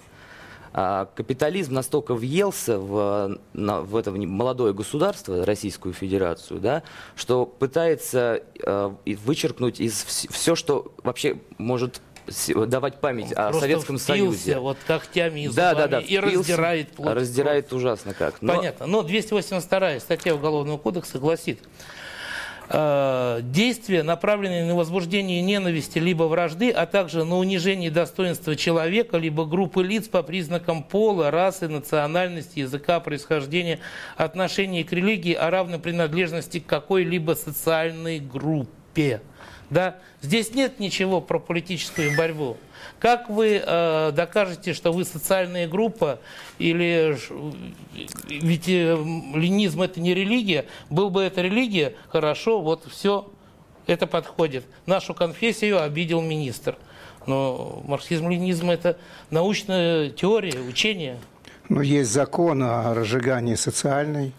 А 0.72 1.06
Капитализм 1.14 1.74
настолько 1.74 2.14
въелся 2.14 2.78
в, 2.78 3.38
в 3.54 3.96
это 3.96 4.10
молодое 4.12 4.72
государство, 4.74 5.44
Российскую 5.44 5.92
Федерацию, 5.94 6.60
да, 6.60 6.82
что 7.16 7.46
пытается 7.46 8.42
и 9.04 9.14
вычеркнуть 9.14 9.80
из 9.80 10.04
все, 10.04 10.54
что 10.54 10.92
вообще 11.02 11.38
может 11.56 12.00
давать 12.66 13.00
память 13.00 13.32
о 13.32 13.44
Просто 13.48 13.60
Советском 13.60 13.98
Союзе. 13.98 14.58
вот 14.58 14.76
когтями 14.86 15.44
и 15.46 15.48
Да, 15.48 15.74
да, 15.74 15.88
да. 15.88 16.00
и 16.00 16.18
раздирает 16.18 16.90
плоть. 16.90 17.14
Раздирает 17.14 17.72
ужасно 17.72 18.12
как. 18.12 18.42
Но- 18.42 18.54
Понятно. 18.56 18.86
Но 18.86 19.02
282 19.02 20.00
статья 20.00 20.34
Уголовного 20.34 20.76
кодекса 20.76 21.18
гласит, 21.18 21.60
действия, 22.70 24.02
направленные 24.02 24.64
на 24.64 24.74
возбуждение 24.74 25.40
ненависти 25.40 25.98
либо 25.98 26.24
вражды, 26.24 26.70
а 26.70 26.86
также 26.86 27.24
на 27.24 27.38
унижение 27.38 27.90
достоинства 27.90 28.56
человека 28.56 29.16
либо 29.16 29.46
группы 29.46 29.82
лиц 29.82 30.08
по 30.08 30.22
признакам 30.22 30.82
пола, 30.82 31.30
расы, 31.30 31.68
национальности, 31.68 32.60
языка, 32.60 33.00
происхождения, 33.00 33.78
отношения 34.16 34.84
к 34.84 34.92
религии, 34.92 35.32
а 35.32 35.50
равной 35.50 35.78
принадлежности 35.78 36.60
к 36.60 36.66
какой-либо 36.66 37.32
социальной 37.32 38.18
группе. 38.18 39.22
Да? 39.70 39.98
Здесь 40.22 40.54
нет 40.54 40.80
ничего 40.80 41.20
про 41.20 41.38
политическую 41.38 42.16
борьбу. 42.16 42.56
Как 42.98 43.28
вы 43.28 43.62
э, 43.64 44.12
докажете, 44.12 44.72
что 44.72 44.92
вы 44.92 45.04
социальная 45.04 45.68
группа, 45.68 46.18
или 46.58 47.16
ведь 48.28 48.68
э, 48.68 48.96
ленизм 49.34 49.82
это 49.82 50.00
не 50.00 50.14
религия, 50.14 50.66
был 50.90 51.10
бы 51.10 51.22
это 51.22 51.42
религия, 51.42 51.94
хорошо, 52.08 52.60
вот 52.60 52.86
все, 52.90 53.30
это 53.86 54.06
подходит. 54.06 54.64
Нашу 54.86 55.14
конфессию 55.14 55.82
обидел 55.82 56.20
министр. 56.20 56.76
Но 57.26 57.82
марксизм-ленизм 57.86 58.70
это 58.70 58.96
научная 59.30 60.10
теория, 60.10 60.60
учение. 60.60 61.18
Ну, 61.68 61.82
есть 61.82 62.10
закон 62.10 62.62
о 62.62 62.94
разжигании 62.94 63.54
социальной 63.54 64.32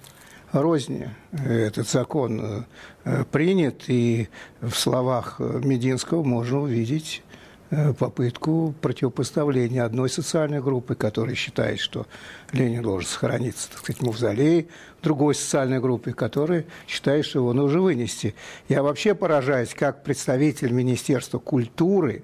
розни. 0.52 1.10
Этот 1.32 1.88
закон 1.90 2.66
э, 3.06 3.24
принят, 3.32 3.84
и 3.88 4.30
в 4.62 4.74
словах 4.74 5.36
э, 5.40 5.62
Мединского 5.64 6.24
можно 6.24 6.62
увидеть 6.62 7.24
э, 7.70 7.94
попытку 7.94 8.74
противопоставления 8.82 9.84
одной 9.86 10.10
социальной 10.10 10.62
группы, 10.62 10.96
которая 10.96 11.36
считает, 11.36 11.80
что 11.80 12.08
Ленин 12.52 12.82
должен 12.84 13.10
сохраниться, 13.10 13.70
так 13.70 13.80
сказать, 13.80 14.02
в 14.02 14.06
мавзолее, 14.06 14.68
другой 15.04 15.36
социальной 15.36 15.80
группе, 15.80 16.14
которая 16.14 16.66
считает, 16.88 17.26
что 17.26 17.40
его 17.40 17.54
нужно 17.54 17.82
вынести. 17.82 18.36
Я 18.68 18.84
вообще 18.84 19.14
поражаюсь, 19.16 19.74
как 19.74 20.04
представитель 20.04 20.72
Министерства 20.72 21.40
культуры 21.40 22.24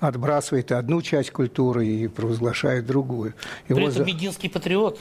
отбрасывает 0.00 0.70
одну 0.72 1.02
часть 1.02 1.30
культуры 1.30 1.86
и 1.86 2.08
провозглашает 2.08 2.84
другую. 2.86 3.34
При 3.66 3.76
Его 3.76 3.88
этом 3.88 4.04
за- 4.04 4.04
Мединский 4.04 4.50
патриот 4.50 5.00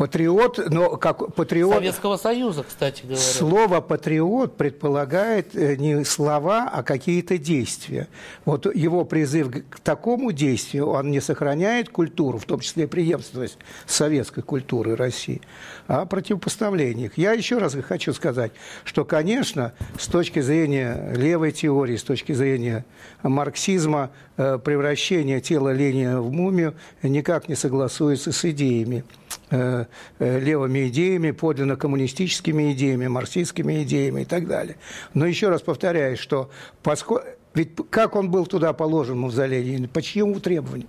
Патриот, 0.00 0.70
но 0.70 0.96
как 0.96 1.34
патриот... 1.34 1.74
Советского 1.74 2.16
Союза, 2.16 2.64
кстати 2.66 3.02
говоря. 3.02 3.20
Слово 3.20 3.82
«патриот» 3.82 4.56
предполагает 4.56 5.54
э, 5.54 5.76
не 5.76 6.06
слова, 6.06 6.70
а 6.72 6.82
какие-то 6.82 7.36
действия. 7.36 8.08
Вот 8.46 8.64
его 8.74 9.04
призыв 9.04 9.50
к 9.68 9.78
такому 9.80 10.32
действию, 10.32 10.86
он 10.86 11.10
не 11.10 11.20
сохраняет 11.20 11.90
культуру, 11.90 12.38
в 12.38 12.46
том 12.46 12.60
числе 12.60 12.88
преемственность 12.88 13.58
советской 13.84 14.40
культуры 14.40 14.96
России, 14.96 15.42
а 15.86 16.06
противопоставление 16.06 17.08
их. 17.08 17.18
Я 17.18 17.32
еще 17.32 17.58
раз 17.58 17.76
хочу 17.86 18.14
сказать, 18.14 18.52
что, 18.84 19.04
конечно, 19.04 19.74
с 19.98 20.06
точки 20.06 20.40
зрения 20.40 21.12
левой 21.14 21.52
теории, 21.52 21.96
с 21.96 22.04
точки 22.04 22.32
зрения 22.32 22.86
марксизма, 23.22 24.12
э, 24.38 24.58
превращение 24.64 25.42
тела 25.42 25.74
Ленина 25.74 26.22
в 26.22 26.32
мумию 26.32 26.74
никак 27.02 27.50
не 27.50 27.54
согласуется 27.54 28.32
с 28.32 28.46
идеями 28.46 29.04
левыми 30.18 30.88
идеями, 30.88 31.32
подлинно 31.32 31.76
коммунистическими 31.76 32.72
идеями, 32.72 33.08
марксистскими 33.08 33.82
идеями 33.82 34.22
и 34.22 34.24
так 34.24 34.46
далее. 34.46 34.76
Но 35.14 35.26
еще 35.26 35.48
раз 35.48 35.62
повторяю, 35.62 36.16
что 36.16 36.50
поскольку... 36.82 37.24
Ведь 37.52 37.70
как 37.90 38.14
он 38.14 38.30
был 38.30 38.46
туда 38.46 38.72
положен, 38.72 39.18
мавзолей, 39.18 39.88
по 39.88 40.00
чьему 40.02 40.38
требованию? 40.38 40.86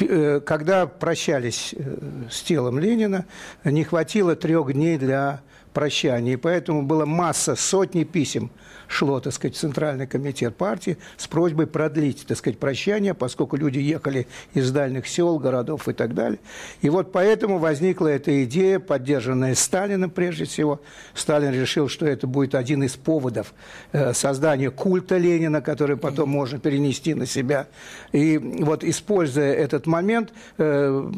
Э, 0.00 0.40
Когда 0.44 0.86
прощались 0.86 1.74
э, 1.76 1.96
с 2.30 2.42
телом 2.42 2.78
Ленина, 2.78 3.26
не 3.64 3.82
хватило 3.84 4.36
трех 4.36 4.72
дней 4.72 4.96
для 4.96 5.40
прощания, 5.78 6.32
и 6.32 6.36
поэтому 6.36 6.82
была 6.82 7.06
масса, 7.06 7.54
сотни 7.54 8.02
писем 8.02 8.50
шло, 8.88 9.20
так 9.20 9.32
сказать, 9.32 9.54
в 9.54 9.60
Центральный 9.60 10.06
комитет 10.06 10.56
партии 10.56 10.96
с 11.16 11.28
просьбой 11.28 11.66
продлить, 11.66 12.26
так 12.26 12.36
сказать, 12.36 12.58
прощание, 12.58 13.14
поскольку 13.14 13.56
люди 13.56 13.78
ехали 13.78 14.26
из 14.54 14.72
дальних 14.72 15.06
сел, 15.06 15.38
городов 15.38 15.88
и 15.88 15.92
так 15.92 16.14
далее. 16.14 16.40
И 16.80 16.88
вот 16.88 17.12
поэтому 17.12 17.58
возникла 17.58 18.08
эта 18.08 18.44
идея, 18.44 18.80
поддержанная 18.80 19.54
Сталином 19.54 20.10
прежде 20.10 20.46
всего. 20.46 20.80
Сталин 21.14 21.52
решил, 21.52 21.88
что 21.88 22.06
это 22.06 22.26
будет 22.26 22.54
один 22.54 22.82
из 22.82 22.96
поводов 22.96 23.52
э, 23.92 24.12
создания 24.14 24.70
культа 24.70 25.16
Ленина, 25.18 25.60
который 25.60 25.96
потом 25.96 26.30
можно 26.30 26.58
перенести 26.58 27.14
на 27.14 27.26
себя. 27.26 27.68
И 28.12 28.38
вот, 28.38 28.82
используя 28.82 29.52
этот 29.52 29.86
момент, 29.86 30.32
э, 30.56 31.10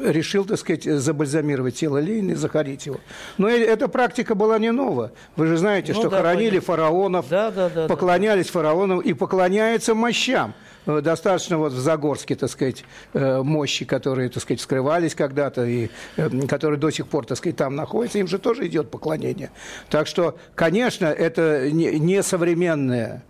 решил, 0.00 0.44
так 0.44 0.58
сказать, 0.58 0.84
забальзамировать 0.84 1.76
тело 1.76 1.98
Ленина 1.98 2.32
и 2.32 2.34
захоронить 2.34 2.86
его. 2.86 3.00
Но 3.38 3.48
э- 3.48 3.64
эта 3.64 3.88
практика 3.96 4.34
была 4.34 4.58
не 4.58 4.72
новая. 4.72 5.12
Вы 5.36 5.46
же 5.46 5.56
знаете, 5.56 5.94
Ну 5.94 6.00
что 6.00 6.10
да, 6.10 6.18
хоронили 6.18 6.48
понятно. 6.60 6.66
фараонов, 6.66 7.28
Да, 7.30 7.50
да, 7.50 7.70
да, 7.70 7.88
поклонялись 7.88 8.50
фараонам 8.50 9.00
и 9.00 9.14
поклоняются 9.14 9.94
мощам. 9.94 10.52
Э, 10.84 11.00
Достаточно 11.00 11.56
вот 11.56 11.72
в 11.72 11.78
Загорске, 11.78 12.34
так 12.36 12.50
сказать, 12.50 12.84
э, 13.14 13.40
мощи, 13.42 13.86
которые, 13.86 14.28
так 14.28 14.42
сказать, 14.42 14.60
скрывались 14.60 15.14
когда-то 15.14 15.64
и 15.64 15.88
э, 16.18 16.28
которые 16.46 16.78
до 16.78 16.90
сих 16.90 17.08
пор, 17.08 17.24
так 17.24 17.38
сказать, 17.38 17.56
там 17.56 17.74
находятся, 17.74 18.18
им 18.18 18.28
же 18.28 18.38
тоже 18.38 18.66
идет 18.66 18.90
поклонение. 18.90 19.50
Так 19.88 20.06
что, 20.06 20.36
конечно, 20.54 21.06
это 21.06 21.70
не, 21.70 21.86
э, 21.86 23.22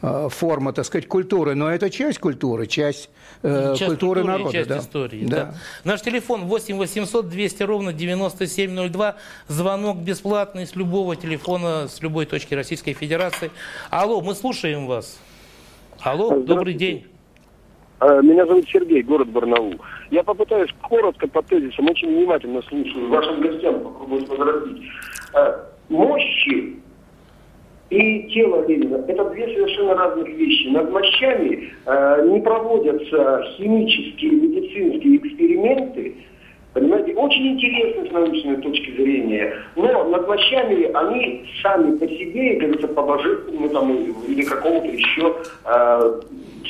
форма, 0.00 0.72
так 0.72 0.84
сказать, 0.84 1.08
культуры, 1.08 1.54
но 1.54 1.70
это 1.70 1.90
часть 1.90 2.18
культуры, 2.18 2.66
часть, 2.66 3.10
э, 3.42 3.74
часть 3.76 3.86
культуры 3.86 4.20
культуры 4.20 4.24
народа. 4.24 4.52
часть 4.52 4.68
да. 4.68 4.78
истории. 4.78 5.26
Да. 5.26 5.36
да. 5.36 5.54
Наш 5.84 6.02
телефон 6.02 6.44
8 6.44 6.76
800 6.76 7.28
200 7.28 7.62
ровно 7.62 7.92
9702. 7.92 9.16
Звонок 9.48 9.98
бесплатный 9.98 10.66
с 10.66 10.76
любого 10.76 11.16
телефона, 11.16 11.88
с 11.88 12.00
любой 12.02 12.26
точки 12.26 12.54
Российской 12.54 12.92
Федерации. 12.92 13.50
Алло, 13.90 14.20
мы 14.20 14.34
слушаем 14.34 14.86
вас. 14.86 15.18
Алло, 16.00 16.40
добрый 16.40 16.74
день. 16.74 17.06
Э, 18.00 18.20
Меня 18.22 18.46
зовут 18.46 18.68
Сергей, 18.68 19.02
город 19.02 19.28
Барнаул. 19.28 19.80
Я 20.10 20.22
попытаюсь 20.22 20.70
коротко 20.82 21.26
по 21.26 21.42
тезисам, 21.42 21.88
очень 21.88 22.08
внимательно 22.14 22.62
слушаю 22.62 23.08
вашим 23.08 23.40
гостям, 23.40 23.80
попробую 23.82 24.26
возразить. 24.26 24.82
Э, 25.34 25.64
Мощи 25.88 26.76
и 27.90 28.28
тело 28.30 28.66
Ленина– 28.66 29.04
это 29.08 29.24
две 29.30 29.46
совершенно 29.46 29.94
разных 29.94 30.28
вещи. 30.28 30.68
Над 30.68 30.90
мощами 30.90 31.70
э, 31.86 32.28
не 32.28 32.40
проводятся 32.40 33.44
химические, 33.56 34.32
медицинские 34.32 35.16
эксперименты, 35.18 36.14
Понимаете, 36.76 37.14
очень 37.14 37.54
интересно 37.54 38.04
с 38.04 38.12
научной 38.12 38.56
точки 38.58 38.90
зрения, 38.90 39.50
но 39.76 40.04
над 40.10 40.28
мощами 40.28 40.84
они 40.92 41.46
сами 41.62 41.96
по 41.96 42.06
себе, 42.06 42.56
как 42.56 42.68
говорится, 42.68 42.88
по 42.88 43.02
божественному 43.02 43.68
там, 43.70 43.96
или 44.28 44.42
какому-то 44.42 44.86
еще 44.86 45.36
э, 45.64 46.20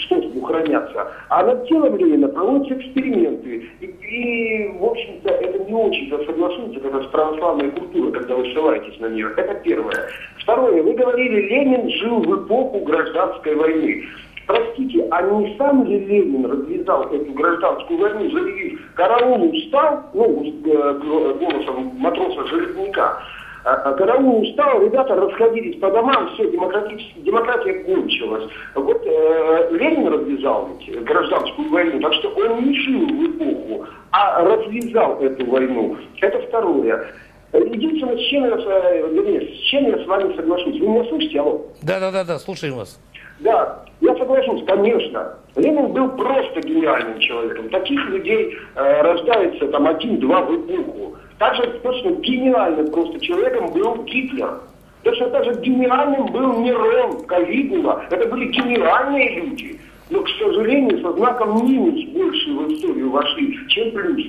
способу 0.05 0.42
хранятся. 0.42 1.11
А 1.29 1.42
над 1.42 1.66
телом 1.66 1.97
Ленина 1.97 2.29
проводятся 2.29 2.75
эксперименты. 2.75 3.69
И, 3.81 3.87
и, 3.87 4.79
в 4.79 4.85
общем-то, 4.85 5.29
это 5.29 5.64
не 5.64 5.75
очень-то 5.75 6.25
согласуется 6.25 6.88
раз 6.88 7.05
с 7.05 7.09
православной 7.09 7.73
культурой, 7.73 8.12
когда 8.12 8.37
вы 8.37 8.53
ссылаетесь 8.53 9.01
на 9.01 9.07
нее. 9.07 9.33
Это 9.37 9.55
первое. 9.64 10.07
Второе. 10.38 10.85
Вы 10.85 10.92
говорили, 10.92 11.49
Ленин 11.49 11.90
жил 11.90 12.21
в 12.21 12.47
эпоху 12.47 12.79
гражданской 12.85 13.57
войны. 13.57 14.05
Простите, 14.47 15.09
а 15.11 15.23
не 15.23 15.57
сам 15.59 15.85
ли 15.85 15.99
Ленин 16.05 16.47
развязал 16.47 17.13
эту 17.13 17.33
гражданскую 17.33 17.99
войну, 17.99 18.31
заявив, 18.31 18.81
караул 18.95 19.51
устал, 19.53 20.05
ну, 20.15 20.45
с, 20.45 20.69
э, 20.69 21.35
голосом 21.41 21.93
матроса-железняка, 21.99 23.19
а, 23.65 23.93
караул 23.95 24.43
устал, 24.43 24.81
ребята 24.85 25.17
расходились 25.17 25.81
по 25.81 25.91
домам, 25.91 26.31
все, 26.35 26.49
демократически, 26.53 27.19
демократия 27.19 27.75
кончилась. 27.83 28.45
Вот 28.77 29.03
э, 29.05 29.69
Ленин 29.73 30.07
развязал 30.07 30.69
ведь 30.79 31.03
гражданскую 31.03 31.69
войну, 31.71 32.01
так 32.01 32.15
что 32.15 32.29
он 32.29 32.63
не 32.63 32.79
жил 32.79 33.01
в 33.01 33.27
эпоху, 33.27 33.87
а 34.13 34.45
развязал 34.45 35.21
эту 35.21 35.45
войну. 35.47 35.97
Это 36.21 36.39
второе. 36.47 37.09
Единственное, 37.53 38.17
с 38.17 38.21
чем 38.27 38.45
я, 38.45 38.57
э, 38.57 39.09
вернее, 39.11 39.41
с 39.41 39.59
чем 39.71 39.87
я 39.89 40.05
с 40.05 40.07
вами 40.07 40.37
соглашусь. 40.37 40.79
Вы 40.79 40.87
меня 40.87 41.05
слышите, 41.09 41.41
алло? 41.41 41.67
Да, 41.83 41.99
да, 41.99 42.13
да, 42.13 42.23
да, 42.23 42.39
слушаем 42.39 42.77
вас. 42.77 43.01
Да, 43.40 43.85
я 44.01 44.14
соглашусь, 44.16 44.64
конечно. 44.66 45.35
Ленин 45.57 45.92
был 45.92 46.09
просто 46.11 46.61
гениальным 46.61 47.18
человеком. 47.18 47.68
Таких 47.70 48.05
людей 48.11 48.59
э, 48.75 49.03
рождается 49.03 49.68
там 49.68 49.87
один-два 49.87 50.42
в 50.42 50.57
эпоху. 50.57 51.16
Также 51.38 51.66
точно 51.83 52.11
гениальным 52.11 52.90
просто 52.90 53.20
человеком 53.20 53.72
был 53.72 54.03
Гитлер. 54.05 54.61
Точно 55.03 55.29
так 55.31 55.44
же 55.44 55.55
гениальным 55.61 56.27
был 56.27 56.61
Нерон, 56.61 57.25
Калигула. 57.27 58.05
Это 58.11 58.27
были 58.29 58.46
гениальные 58.46 59.40
люди. 59.40 59.81
Но, 60.09 60.23
к 60.23 60.29
сожалению, 60.38 61.03
со 61.03 61.12
знаком 61.14 61.66
минус 61.66 62.05
больше 62.12 62.51
в 62.53 62.73
историю 62.73 63.11
вошли, 63.11 63.59
чем 63.69 63.90
плюс. 63.90 64.27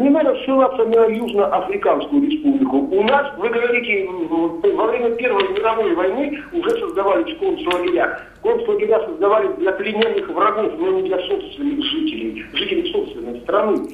Не 0.00 0.08
надо 0.10 0.36
ссылаться 0.44 0.84
на 0.84 1.06
Южноафриканскую 1.06 2.28
республику. 2.28 2.78
У 2.78 3.02
нас, 3.04 3.32
вы 3.38 3.48
говорите, 3.48 4.08
во 4.08 4.86
время 4.86 5.10
Первой 5.14 5.48
мировой 5.50 5.94
войны 5.94 6.42
уже 6.52 6.70
создавались 6.70 7.38
концлагеря. 7.38 8.20
Концлагеря 8.42 9.06
создавались 9.06 9.54
для 9.58 9.72
плененных 9.72 10.28
врагов, 10.30 10.72
но 10.78 11.00
не 11.00 11.02
для 11.08 11.18
собственных 11.20 11.84
жителей, 11.84 12.44
жителей 12.52 12.92
собственной 12.92 13.40
страны. 13.42 13.88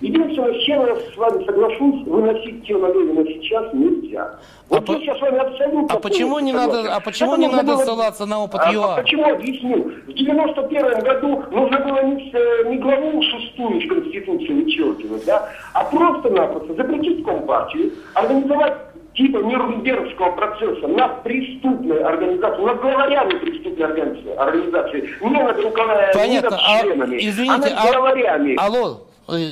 Единственное, 0.00 0.54
с 0.58 0.62
чем 0.64 0.86
я 0.86 0.96
с 0.96 1.16
вами 1.16 1.44
соглашусь, 1.44 2.06
выносить 2.06 2.66
тело 2.66 2.86
Ленина 2.92 3.24
сейчас 3.26 3.72
нельзя. 3.74 4.38
Вот 4.70 4.88
а 4.88 4.92
здесь 4.94 5.06
я 5.06 5.14
с 5.14 5.20
вами 5.20 5.38
абсолютно 5.38 5.94
А 5.94 5.98
почему 6.00 6.38
не 6.38 6.52
согласен. 6.52 6.76
надо, 6.84 6.94
а 6.96 7.00
почему 7.00 7.32
Это 7.32 7.40
не 7.40 7.48
надо 7.48 7.72
было- 7.74 7.84
ссылаться 7.84 8.26
на 8.26 8.42
опыт 8.42 8.60
а, 8.64 8.72
ЮАР? 8.72 8.98
а 8.98 9.02
почему 9.02 9.28
объясню? 9.30 9.92
В 10.06 10.12
91 10.12 11.00
году 11.02 11.42
нужно 11.50 11.80
было 11.80 12.02
не, 12.04 12.30
э, 12.32 12.68
не 12.70 12.78
главу 12.78 13.20
шестую 13.22 13.88
Конституции 13.88 14.52
вычеркивать, 14.52 15.24
да, 15.26 15.48
а 15.74 15.84
просто-напросто 15.84 16.74
запретить 16.74 17.24
Компартию, 17.24 17.92
организовать 18.14 18.74
типа 19.14 19.38
Нюрнбергского 19.38 20.30
процесса 20.32 20.86
над 20.88 21.22
преступной 21.24 22.02
организацией, 22.02 22.64
над 22.66 22.80
главарями 22.80 23.30
преступной 23.38 23.86
организации, 23.86 24.34
организации 24.36 25.08
не 25.22 25.42
над 25.42 25.56
руководителями, 25.62 26.06
не 26.32 26.40
Понятно. 26.40 26.58
А, 26.66 26.80
членами, 26.82 27.16
извините, 27.20 27.54
а 27.54 27.58
над 27.58 27.72
а- 27.76 27.92
главарями. 27.92 28.56
алло, 28.58 29.00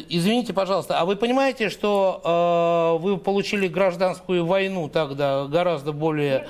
извините, 0.09 0.53
пожалуйста, 0.53 0.99
а 0.99 1.05
вы 1.05 1.17
понимаете, 1.17 1.69
что 1.69 2.99
э, 2.99 3.03
вы 3.03 3.17
получили 3.19 3.69
гражданскую 3.69 4.45
войну 4.45 4.89
тогда 4.89 5.47
гораздо 5.47 5.93
более 5.93 6.49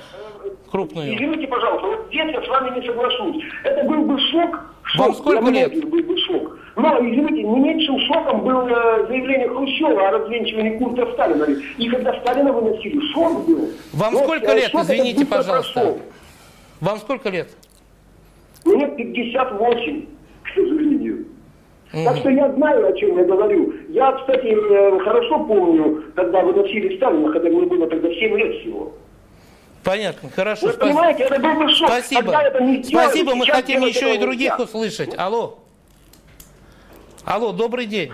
крупную? 0.71 1.15
Извините, 1.15 1.47
пожалуйста, 1.47 1.87
вот 1.87 2.07
здесь 2.07 2.31
я 2.31 2.41
с 2.43 2.47
вами 2.47 2.79
не 2.79 2.85
соглашусь. 2.87 3.43
Это 3.63 3.87
был 3.89 4.03
бы 4.05 4.19
шок. 4.31 4.59
шок 4.83 5.05
Вам 5.05 5.15
сколько 5.15 5.49
лет? 5.49 5.89
был 5.89 6.01
бы 6.03 6.17
шок. 6.19 6.57
Но, 6.75 6.97
извините, 6.99 7.43
не 7.43 7.59
меньшим 7.59 7.99
шоком 8.01 8.41
было 8.41 8.67
э, 8.69 9.07
заявление 9.07 9.49
Хрущева 9.49 10.07
о 10.07 10.11
развенчивании 10.11 10.77
культа 10.77 11.11
Сталина. 11.13 11.45
И 11.77 11.89
когда 11.89 12.19
Сталина 12.21 12.53
выносили, 12.53 12.99
шок 13.13 13.45
был. 13.45 13.69
Вам 13.93 14.13
Но, 14.13 14.23
сколько 14.23 14.51
э, 14.51 14.55
лет, 14.55 14.73
извините, 14.73 15.25
пожалуйста? 15.25 15.73
прошел. 15.73 15.99
Вам 16.79 16.97
сколько 16.99 17.29
лет? 17.29 17.49
Мне 18.65 18.87
58, 18.87 20.05
к 20.43 20.47
сожалению. 20.55 21.25
Так 21.91 22.17
что 22.17 22.29
я 22.29 22.51
знаю, 22.53 22.87
о 22.87 22.93
чем 22.93 23.17
я 23.17 23.23
говорю. 23.23 23.73
Я, 23.89 24.11
кстати, 24.11 24.45
э, 24.45 24.99
хорошо 24.99 25.43
помню, 25.45 26.03
когда 26.15 26.41
выносили 26.41 26.95
Сталина, 26.97 27.31
хотя 27.31 27.49
мне 27.49 27.65
было 27.65 27.87
тогда 27.87 28.07
7 28.09 28.37
лет 28.37 28.61
всего. 28.61 28.93
Понятно, 29.83 30.29
хорошо. 30.29 30.67
Вы 30.67 30.73
спасибо. 30.73 30.93
понимаете, 30.93 31.23
это 31.23 31.39
был 31.39 31.53
бы 31.55 31.69
шок. 31.69 31.89
Спасибо. 31.89 32.21
Тогда 32.23 32.43
это 32.43 32.63
не 32.63 32.83
сделали, 32.83 33.05
Спасибо, 33.05 33.35
мы 33.35 33.45
хотим 33.47 33.81
еще 33.81 34.15
и 34.15 34.19
других 34.19 34.51
нельзя. 34.51 34.63
услышать. 34.63 35.17
Алло. 35.17 35.59
Алло, 37.25 37.53
добрый 37.53 37.87
день. 37.87 38.11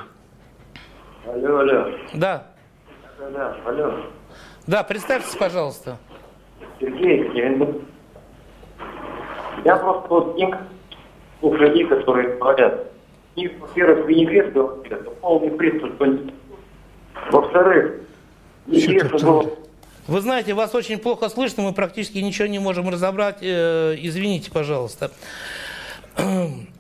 Алло, 1.26 1.60
алло. 1.60 1.88
Да. 2.14 2.48
Да, 3.34 3.58
алло. 3.66 3.94
Да, 4.68 4.84
представьтесь, 4.84 5.36
пожалуйста. 5.36 5.98
Сергей, 6.80 7.20
Екатеринбург. 7.20 7.82
Я 9.66 9.76
просто 9.78 10.08
вот 10.08 10.36
не 10.38 10.54
двух 11.42 11.58
людей, 11.58 11.86
которые 11.88 12.38
говорят. 12.38 12.95
И, 13.36 13.48
во-первых, 13.48 14.08
винегрет 14.08 14.54
был, 14.54 14.82
это 14.84 15.10
полный 15.22 15.52
приступ. 15.52 15.92
Во-вторых, 17.32 18.02
было 18.68 19.52
Вы 20.08 20.22
знаете, 20.22 20.54
вас 20.54 20.74
очень 20.74 20.98
плохо 20.98 21.30
слышно, 21.30 21.64
мы 21.64 21.74
практически 21.74 22.20
ничего 22.20 22.48
не 22.48 22.60
можем 22.60 22.90
разобрать. 22.90 23.40
Э, 23.42 23.96
извините, 23.98 24.52
пожалуйста. 24.52 25.12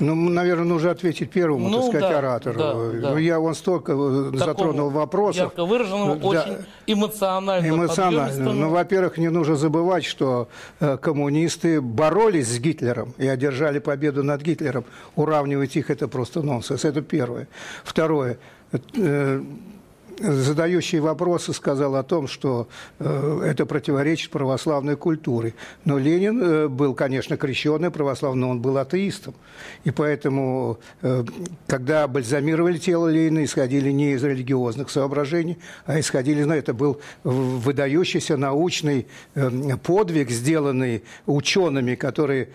Ну, 0.00 0.14
наверное, 0.14 0.64
нужно 0.64 0.90
ответить 0.90 1.30
первому, 1.30 1.68
Ну, 1.68 1.76
так 1.80 1.88
сказать, 1.90 2.10
да, 2.10 2.18
оратору. 2.18 2.58
да, 2.58 2.74
да. 2.74 3.10
Ну, 3.10 3.18
я 3.18 3.38
он 3.38 3.54
столько 3.54 3.92
э, 3.92 4.30
затронул 4.34 4.90
вопросов. 4.90 5.42
Ярко 5.42 5.64
выраженному, 5.64 6.16
Да. 6.16 6.26
очень 6.26 6.56
эмоционально. 6.86 7.68
Эмоционально. 7.68 8.52
Ну, 8.52 8.70
во-первых, 8.70 9.18
не 9.18 9.28
нужно 9.28 9.56
забывать, 9.56 10.04
что 10.04 10.48
э, 10.80 10.96
коммунисты 10.96 11.80
боролись 11.80 12.48
с 12.48 12.58
Гитлером 12.58 13.14
и 13.18 13.26
одержали 13.26 13.78
победу 13.78 14.22
над 14.24 14.42
Гитлером. 14.42 14.84
Уравнивать 15.16 15.76
их– 15.76 15.90
это 15.92 16.08
просто 16.08 16.42
нонсенс. 16.42 16.84
Это 16.84 17.02
первое. 17.02 17.46
Второе. 17.84 18.38
Э, 18.96 19.42
задающий 20.20 21.00
вопросы 21.00 21.52
сказал 21.52 21.96
о 21.96 22.02
том, 22.02 22.28
что 22.28 22.68
э, 22.98 23.42
это 23.46 23.66
противоречит 23.66 24.30
православной 24.30 24.96
культуре. 24.96 25.54
Но 25.84 25.98
Ленин 25.98 26.42
э, 26.42 26.68
был, 26.68 26.94
конечно, 26.94 27.36
крещенный 27.36 27.90
православный, 27.90 28.40
но 28.40 28.50
он 28.50 28.60
был 28.60 28.78
атеистом. 28.78 29.34
И 29.84 29.90
поэтому, 29.90 30.78
э, 31.02 31.24
когда 31.66 32.06
бальзамировали 32.06 32.78
тело 32.78 33.08
Ленина, 33.08 33.44
исходили 33.44 33.90
не 33.90 34.12
из 34.12 34.22
религиозных 34.22 34.90
соображений, 34.90 35.58
а 35.86 35.98
исходили, 35.98 36.44
ну, 36.44 36.54
это 36.54 36.74
был 36.74 37.00
выдающийся 37.24 38.36
научный 38.36 39.06
подвиг, 39.82 40.30
сделанный 40.30 41.02
учеными, 41.26 41.94
которые 41.94 42.50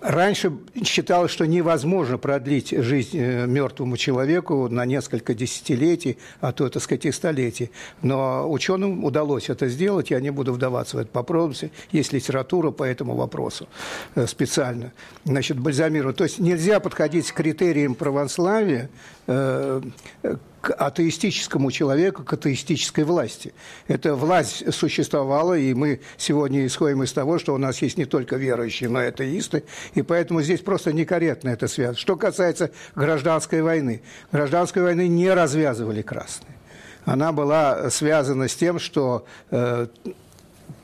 Раньше 0.00 0.52
считалось, 0.84 1.30
что 1.30 1.46
невозможно 1.46 2.18
продлить 2.18 2.70
жизнь 2.70 3.18
э, 3.18 3.46
мертвому 3.46 3.96
человеку 3.96 4.68
на 4.68 4.84
несколько 4.84 5.34
десятилетий, 5.34 6.18
а 6.40 6.52
то, 6.52 6.68
так 6.68 6.82
сказать, 6.82 7.06
и 7.06 7.12
столетий. 7.12 7.70
Но 8.02 8.50
ученым 8.50 9.04
удалось 9.04 9.48
это 9.48 9.68
сделать, 9.68 10.10
я 10.10 10.20
не 10.20 10.30
буду 10.30 10.52
вдаваться 10.52 10.96
в 10.96 11.00
это 11.00 11.10
подробности. 11.10 11.72
Есть 11.92 12.12
литература 12.12 12.70
по 12.70 12.84
этому 12.84 13.14
вопросу 13.14 13.68
э, 14.14 14.26
специально. 14.26 14.92
Значит, 15.24 15.58
бальзамировать. 15.58 16.16
То 16.16 16.24
есть 16.24 16.38
нельзя 16.38 16.80
подходить 16.80 17.30
к 17.32 17.34
критериям 17.34 17.94
православия 17.94 18.90
э, 19.26 19.82
к 20.66 20.72
атеистическому 20.72 21.70
человеку, 21.70 22.24
к 22.24 22.32
атеистической 22.32 23.04
власти. 23.04 23.54
Эта 23.86 24.16
власть 24.16 24.74
существовала, 24.74 25.56
и 25.56 25.72
мы 25.74 26.00
сегодня 26.16 26.66
исходим 26.66 27.04
из 27.04 27.12
того, 27.12 27.38
что 27.38 27.54
у 27.54 27.56
нас 27.56 27.80
есть 27.82 27.96
не 27.96 28.04
только 28.04 28.34
верующие, 28.34 28.88
но 28.88 29.00
и 29.00 29.06
атеисты, 29.06 29.62
и 29.94 30.02
поэтому 30.02 30.42
здесь 30.42 30.60
просто 30.62 30.92
некорректно 30.92 31.50
это 31.50 31.68
связано. 31.68 31.96
Что 31.96 32.16
касается 32.16 32.72
гражданской 32.96 33.62
войны. 33.62 34.02
Гражданской 34.32 34.82
войны 34.82 35.06
не 35.06 35.30
развязывали 35.30 36.02
красные. 36.02 36.56
Она 37.04 37.30
была 37.30 37.88
связана 37.90 38.48
с 38.48 38.56
тем, 38.56 38.80
что 38.80 39.24
э, 39.52 39.86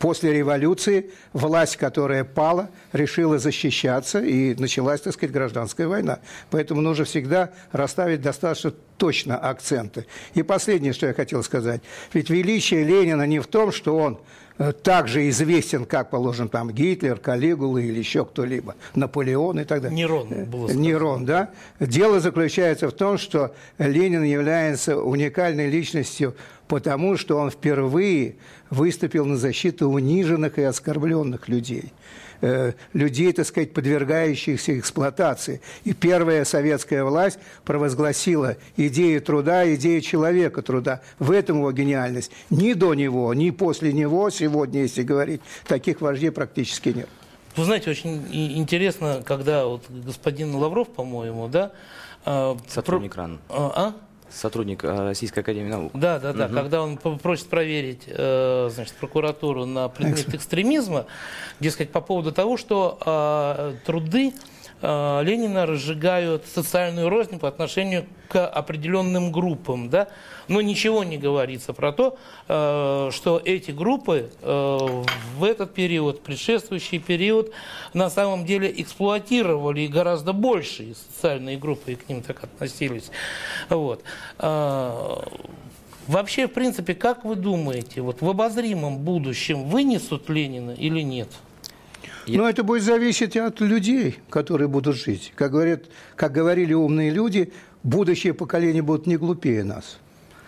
После 0.03 0.33
революции 0.33 1.13
власть, 1.33 1.77
которая 1.77 2.25
пала, 2.25 2.71
решила 2.93 3.39
защищаться, 3.39 4.19
и 4.19 4.53
началась, 4.57 5.01
так 5.01 5.13
сказать, 5.13 5.33
гражданская 5.33 5.87
война. 5.87 6.19
Поэтому 6.51 6.81
нужно 6.81 7.05
всегда 7.05 7.53
расставить 7.71 8.21
достаточно 8.21 8.73
точно 8.99 9.39
акценты. 9.39 10.07
И 10.35 10.43
последнее, 10.43 10.93
что 10.93 11.07
я 11.07 11.15
хотел 11.15 11.45
сказать. 11.45 11.83
Ведь 12.13 12.31
величие 12.31 12.83
Ленина 12.83 13.29
не 13.29 13.39
в 13.39 13.47
том, 13.47 13.71
что 13.71 13.97
он 13.97 14.19
э, 14.59 14.73
так 14.73 15.09
же 15.09 15.29
известен, 15.29 15.85
как, 15.85 16.11
положим, 16.11 16.49
там 16.49 16.71
Гитлер, 16.71 17.19
Калигула 17.19 17.79
или 17.79 17.99
еще 17.99 18.25
кто-либо, 18.25 18.75
Наполеон 18.95 19.61
и 19.61 19.65
так 19.65 19.83
далее. 19.83 19.97
Нерон 19.97 20.29
было 20.47 20.67
сказано. 20.67 20.83
Нерон, 20.83 21.25
да? 21.25 21.51
Дело 21.81 22.21
заключается 22.21 22.89
в 22.89 22.93
том, 22.93 23.19
что 23.19 23.55
Ленин 23.79 24.23
является 24.25 24.97
уникальной 24.97 25.69
личностью, 25.69 26.35
потому 26.69 27.17
что 27.17 27.39
он 27.39 27.51
впервые 27.51 28.37
выступил 28.71 29.27
на 29.27 29.37
защиту 29.37 29.89
униженных 29.91 30.59
и 30.59 30.63
оскорбленных 30.63 31.49
людей 31.49 31.93
э, 32.43 32.73
людей, 32.93 33.33
так 33.33 33.47
сказать, 33.47 33.73
подвергающихся 33.73 34.79
эксплуатации. 34.79 35.63
И 35.85 35.95
первая 35.95 36.45
советская 36.45 37.05
власть 37.05 37.39
провозгласила 37.65 38.57
идею 38.77 39.23
труда, 39.23 39.75
идею 39.75 40.03
человека 40.03 40.61
труда. 40.61 41.01
В 41.19 41.31
этом 41.31 41.59
его 41.59 41.73
гениальность. 41.73 42.31
Ни 42.51 42.75
до 42.75 42.93
него, 42.93 43.33
ни 43.33 43.51
после 43.51 43.93
него, 43.95 44.29
сегодня, 44.29 44.83
если 44.83 45.03
говорить, 45.03 45.41
таких 45.67 46.01
вождей 46.03 46.31
практически 46.31 46.91
нет. 46.91 47.09
Вы 47.57 47.65
знаете, 47.65 47.91
очень 47.91 48.27
интересно, 48.33 49.23
когда 49.25 49.67
вот 49.67 49.85
господин 49.89 50.55
Лавров, 50.55 50.89
по-моему, 50.89 51.49
да? 51.49 51.73
э, 52.25 52.55
Сотрудник 52.69 53.15
про- 53.15 53.23
РАН. 53.25 53.39
А? 53.49 53.95
А? 54.33 54.37
Сотрудник 54.37 54.85
э, 54.85 55.09
Российской 55.09 55.41
Академии 55.41 55.69
Наук. 55.69 55.93
Да, 55.95 56.19
да, 56.19 56.33
да. 56.33 56.47
Мгм. 56.47 56.57
Когда 56.57 56.83
он 56.83 56.97
просит 56.97 57.49
проверить, 57.49 58.03
э, 58.07 58.71
значит, 58.73 58.95
прокуратуру 58.95 59.67
на 59.67 59.89
предмет 59.89 60.35
экстремизма, 60.35 61.07
дескать, 61.61 61.91
по 61.91 62.01
поводу 62.01 62.33
того, 62.33 62.57
что 62.57 62.99
э, 63.05 63.75
труды 63.85 64.33
Ленина 64.83 65.65
разжигают 65.65 66.45
социальную 66.47 67.09
рознь 67.09 67.39
по 67.39 67.47
отношению 67.47 68.05
к 68.29 68.45
определенным 68.45 69.31
группам, 69.31 69.89
да, 69.89 70.09
но 70.49 70.61
ничего 70.61 71.05
не 71.05 71.19
говорится 71.19 71.73
про 71.73 71.93
то, 71.93 72.19
э, 72.49 73.11
что 73.13 73.41
эти 73.45 73.71
группы 73.71 74.31
э, 74.41 75.03
в 75.37 75.45
этот 75.45 75.73
период, 75.73 76.23
предшествующий 76.23 76.99
период, 76.99 77.53
на 77.95 78.11
самом 78.11 78.45
деле 78.45 78.73
эксплуатировали 78.75 79.87
гораздо 79.87 80.33
большие 80.33 80.95
социальные 80.95 81.59
группы 81.59 81.93
и 81.93 81.95
к 81.95 82.09
ним 82.09 82.23
так 82.23 82.43
относились. 82.43 83.11
Вот. 83.69 84.03
Вообще, 86.09 86.49
в 86.49 86.53
принципе, 86.53 86.95
как 86.95 87.25
вы 87.25 87.37
думаете, 87.37 88.01
вот 88.01 88.21
в 88.21 88.29
обозримом 88.29 88.99
будущем 88.99 89.69
вынесут 89.69 90.29
Ленина 90.29 90.73
или 90.73 91.01
нет? 91.01 91.29
Но 92.27 92.49
это 92.49 92.63
будет 92.63 92.83
зависеть 92.83 93.37
от 93.37 93.61
людей, 93.61 94.19
которые 94.31 94.69
будут 94.69 94.97
жить. 94.97 95.33
Как, 95.35 95.53
говорят, 95.53 95.85
как 96.17 96.33
говорили 96.33 96.73
умные 96.73 97.11
люди, 97.11 97.53
будущее 97.83 98.35
поколение 98.35 98.83
будут 98.83 99.07
не 99.07 99.17
глупее 99.17 99.65
нас. 99.65 99.99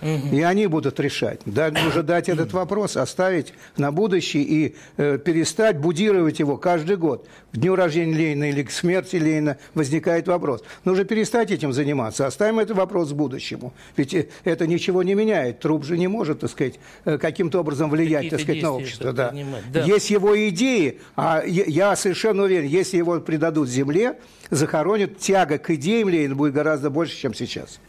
И 0.01 0.43
они 0.43 0.67
будут 0.67 1.01
решать. 1.01 1.41
Да, 1.47 1.71
нужно 1.71 2.03
дать 2.03 2.29
этот 2.29 2.53
вопрос, 2.53 2.97
оставить 2.97 3.55
на 3.77 3.91
будущее 3.91 4.43
и 4.43 4.77
э, 4.97 5.19
перестать 5.19 5.79
будировать 5.79 6.41
его 6.41 6.57
каждый 6.57 6.97
год. 6.97 7.27
К 7.53 7.57
дню 7.57 7.75
рождения 7.75 8.15
Ленина 8.15 8.51
или 8.51 8.63
к 8.63 8.71
смерти 8.71 9.17
Ленина 9.17 9.57
возникает 9.73 10.29
вопрос. 10.29 10.63
Нужно 10.85 11.05
перестать 11.05 11.51
этим 11.51 11.73
заниматься, 11.73 12.27
оставим 12.27 12.59
этот 12.59 12.77
вопрос 12.77 13.13
будущему. 13.13 13.73
Ведь 13.97 14.13
э, 14.15 14.29
это 14.45 14.67
ничего 14.67 15.03
не 15.03 15.15
меняет. 15.15 15.61
Труп 15.61 15.85
же 15.85 15.97
не 15.97 16.09
может, 16.09 16.41
так 16.41 16.51
сказать, 16.51 16.79
э, 17.05 17.17
каким-то 17.17 17.61
образом 17.61 17.89
влиять, 17.89 18.31
так 18.31 18.41
сказать, 18.41 18.63
на 18.63 18.73
общество. 18.73 19.13
Да. 19.13 19.35
Да. 19.73 19.85
Есть 19.85 20.11
его 20.11 20.37
идеи, 20.49 21.01
а 21.17 21.43
я 21.47 21.97
совершенно 21.97 22.43
уверен, 22.43 22.69
если 22.69 22.99
его 22.99 23.21
предадут 23.21 23.69
земле, 23.69 24.19
захоронят, 24.51 25.19
тяга 25.19 25.59
к 25.59 25.71
идеям 25.71 26.09
Ленина 26.09 26.35
будет 26.35 26.53
гораздо 26.53 26.91
больше, 26.91 27.17
чем 27.17 27.33
сейчас. 27.33 27.81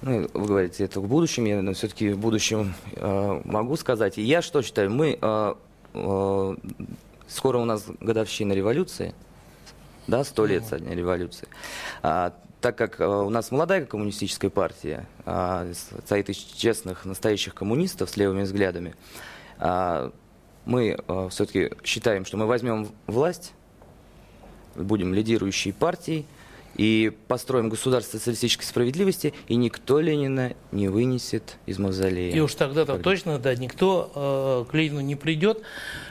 Ну, 0.00 0.28
вы 0.32 0.46
говорите, 0.46 0.84
это 0.84 1.00
в 1.00 1.08
будущем, 1.08 1.44
я 1.44 1.72
все-таки 1.74 2.10
в 2.10 2.18
будущем 2.18 2.74
э, 2.94 3.40
могу 3.44 3.76
сказать. 3.76 4.16
И 4.18 4.22
я 4.22 4.42
что 4.42 4.62
считаю, 4.62 4.90
мы, 4.90 5.18
э, 5.20 5.54
э, 5.94 6.56
скоро 7.26 7.58
у 7.58 7.64
нас 7.64 7.84
годовщина 8.00 8.52
революции, 8.52 9.12
да, 10.06 10.22
сто 10.22 10.46
лет 10.46 10.64
со 10.64 10.78
дня 10.78 10.94
революции. 10.94 11.48
А, 12.02 12.32
так 12.60 12.76
как 12.76 13.00
э, 13.00 13.06
у 13.06 13.28
нас 13.30 13.50
молодая 13.50 13.84
коммунистическая 13.86 14.50
партия, 14.50 15.06
э, 15.26 15.72
состоит 15.74 16.28
из 16.30 16.36
честных, 16.36 17.04
настоящих 17.04 17.54
коммунистов 17.54 18.08
с 18.10 18.16
левыми 18.16 18.42
взглядами, 18.42 18.94
э, 19.58 20.10
мы 20.64 20.96
э, 20.96 21.28
все-таки 21.30 21.72
считаем, 21.82 22.24
что 22.24 22.36
мы 22.36 22.46
возьмем 22.46 22.88
власть, 23.06 23.52
будем 24.76 25.12
лидирующей 25.12 25.72
партией, 25.72 26.24
и 26.78 27.12
построим 27.26 27.68
государство 27.68 28.16
социалистической 28.16 28.64
справедливости, 28.64 29.34
и 29.48 29.56
никто 29.56 30.00
Ленина 30.00 30.54
не 30.70 30.88
вынесет 30.88 31.58
из 31.66 31.78
мавзолея. 31.78 32.32
И 32.32 32.40
уж 32.40 32.54
тогда-то 32.54 32.92
Когда... 32.92 33.02
точно, 33.02 33.38
да, 33.38 33.54
никто 33.56 34.64
э, 34.66 34.70
к 34.70 34.74
Ленину 34.74 35.00
не 35.00 35.16
придет, 35.16 35.60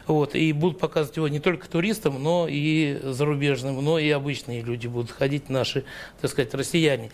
вот, 0.05 0.35
и 0.35 0.51
будут 0.51 0.77
показывать 0.77 1.15
его 1.15 1.27
не 1.29 1.39
только 1.39 1.69
туристам, 1.69 2.21
но 2.21 2.47
и 2.49 2.99
зарубежным, 3.01 3.83
но 3.83 3.97
и 3.97 4.09
обычные 4.09 4.61
люди 4.61 4.87
будут 4.87 5.11
ходить, 5.11 5.49
наши, 5.49 5.85
так 6.21 6.29
сказать, 6.29 6.53
россияне. 6.53 7.11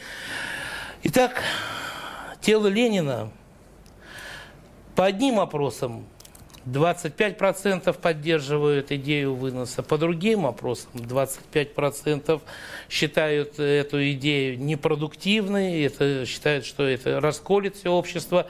Итак, 1.04 1.44
тело 2.42 2.68
Ленина 2.68 3.32
по 4.96 5.06
одним 5.06 5.40
опросам 5.40 6.06
25% 6.66 7.94
поддерживают 8.00 8.92
идею 8.92 9.36
выноса. 9.36 9.84
По 9.84 9.98
другим 9.98 10.46
опросам 10.46 10.92
25% 10.94 12.42
считают 12.90 13.60
эту 13.60 14.12
идею 14.12 14.60
непродуктивной, 14.60 15.84
это, 15.84 16.26
считают, 16.26 16.66
что 16.66 16.84
это 16.84 17.20
расколет 17.20 17.76
все 17.76 17.92
общество. 17.92 18.48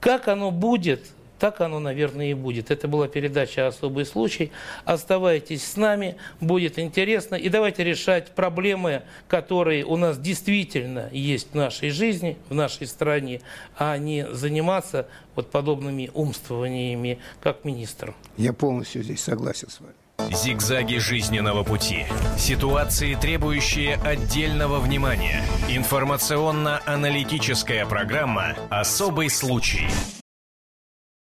Как 0.00 0.28
оно 0.28 0.50
будет, 0.50 1.04
так 1.40 1.60
оно, 1.62 1.80
наверное, 1.80 2.30
и 2.30 2.34
будет. 2.34 2.70
Это 2.70 2.86
была 2.86 3.08
передача 3.08 3.66
«Особый 3.66 4.04
случай». 4.04 4.52
Оставайтесь 4.84 5.64
с 5.64 5.76
нами, 5.76 6.16
будет 6.40 6.78
интересно. 6.78 7.34
И 7.34 7.48
давайте 7.48 7.82
решать 7.82 8.34
проблемы, 8.34 9.02
которые 9.26 9.84
у 9.84 9.96
нас 9.96 10.18
действительно 10.18 11.08
есть 11.10 11.52
в 11.52 11.54
нашей 11.54 11.90
жизни, 11.90 12.36
в 12.50 12.54
нашей 12.54 12.86
стране, 12.86 13.40
а 13.76 13.96
не 13.96 14.26
заниматься 14.32 15.08
вот 15.34 15.50
подобными 15.50 16.10
умствованиями, 16.12 17.18
как 17.42 17.64
министр. 17.64 18.14
Я 18.36 18.52
полностью 18.52 19.02
здесь 19.02 19.22
согласен 19.22 19.70
с 19.70 19.80
вами. 19.80 19.94
Зигзаги 20.30 20.98
жизненного 20.98 21.64
пути. 21.64 22.04
Ситуации, 22.36 23.14
требующие 23.14 23.94
отдельного 23.94 24.78
внимания. 24.78 25.42
Информационно-аналитическая 25.70 27.86
программа 27.86 28.54
«Особый 28.68 29.30
случай». 29.30 29.88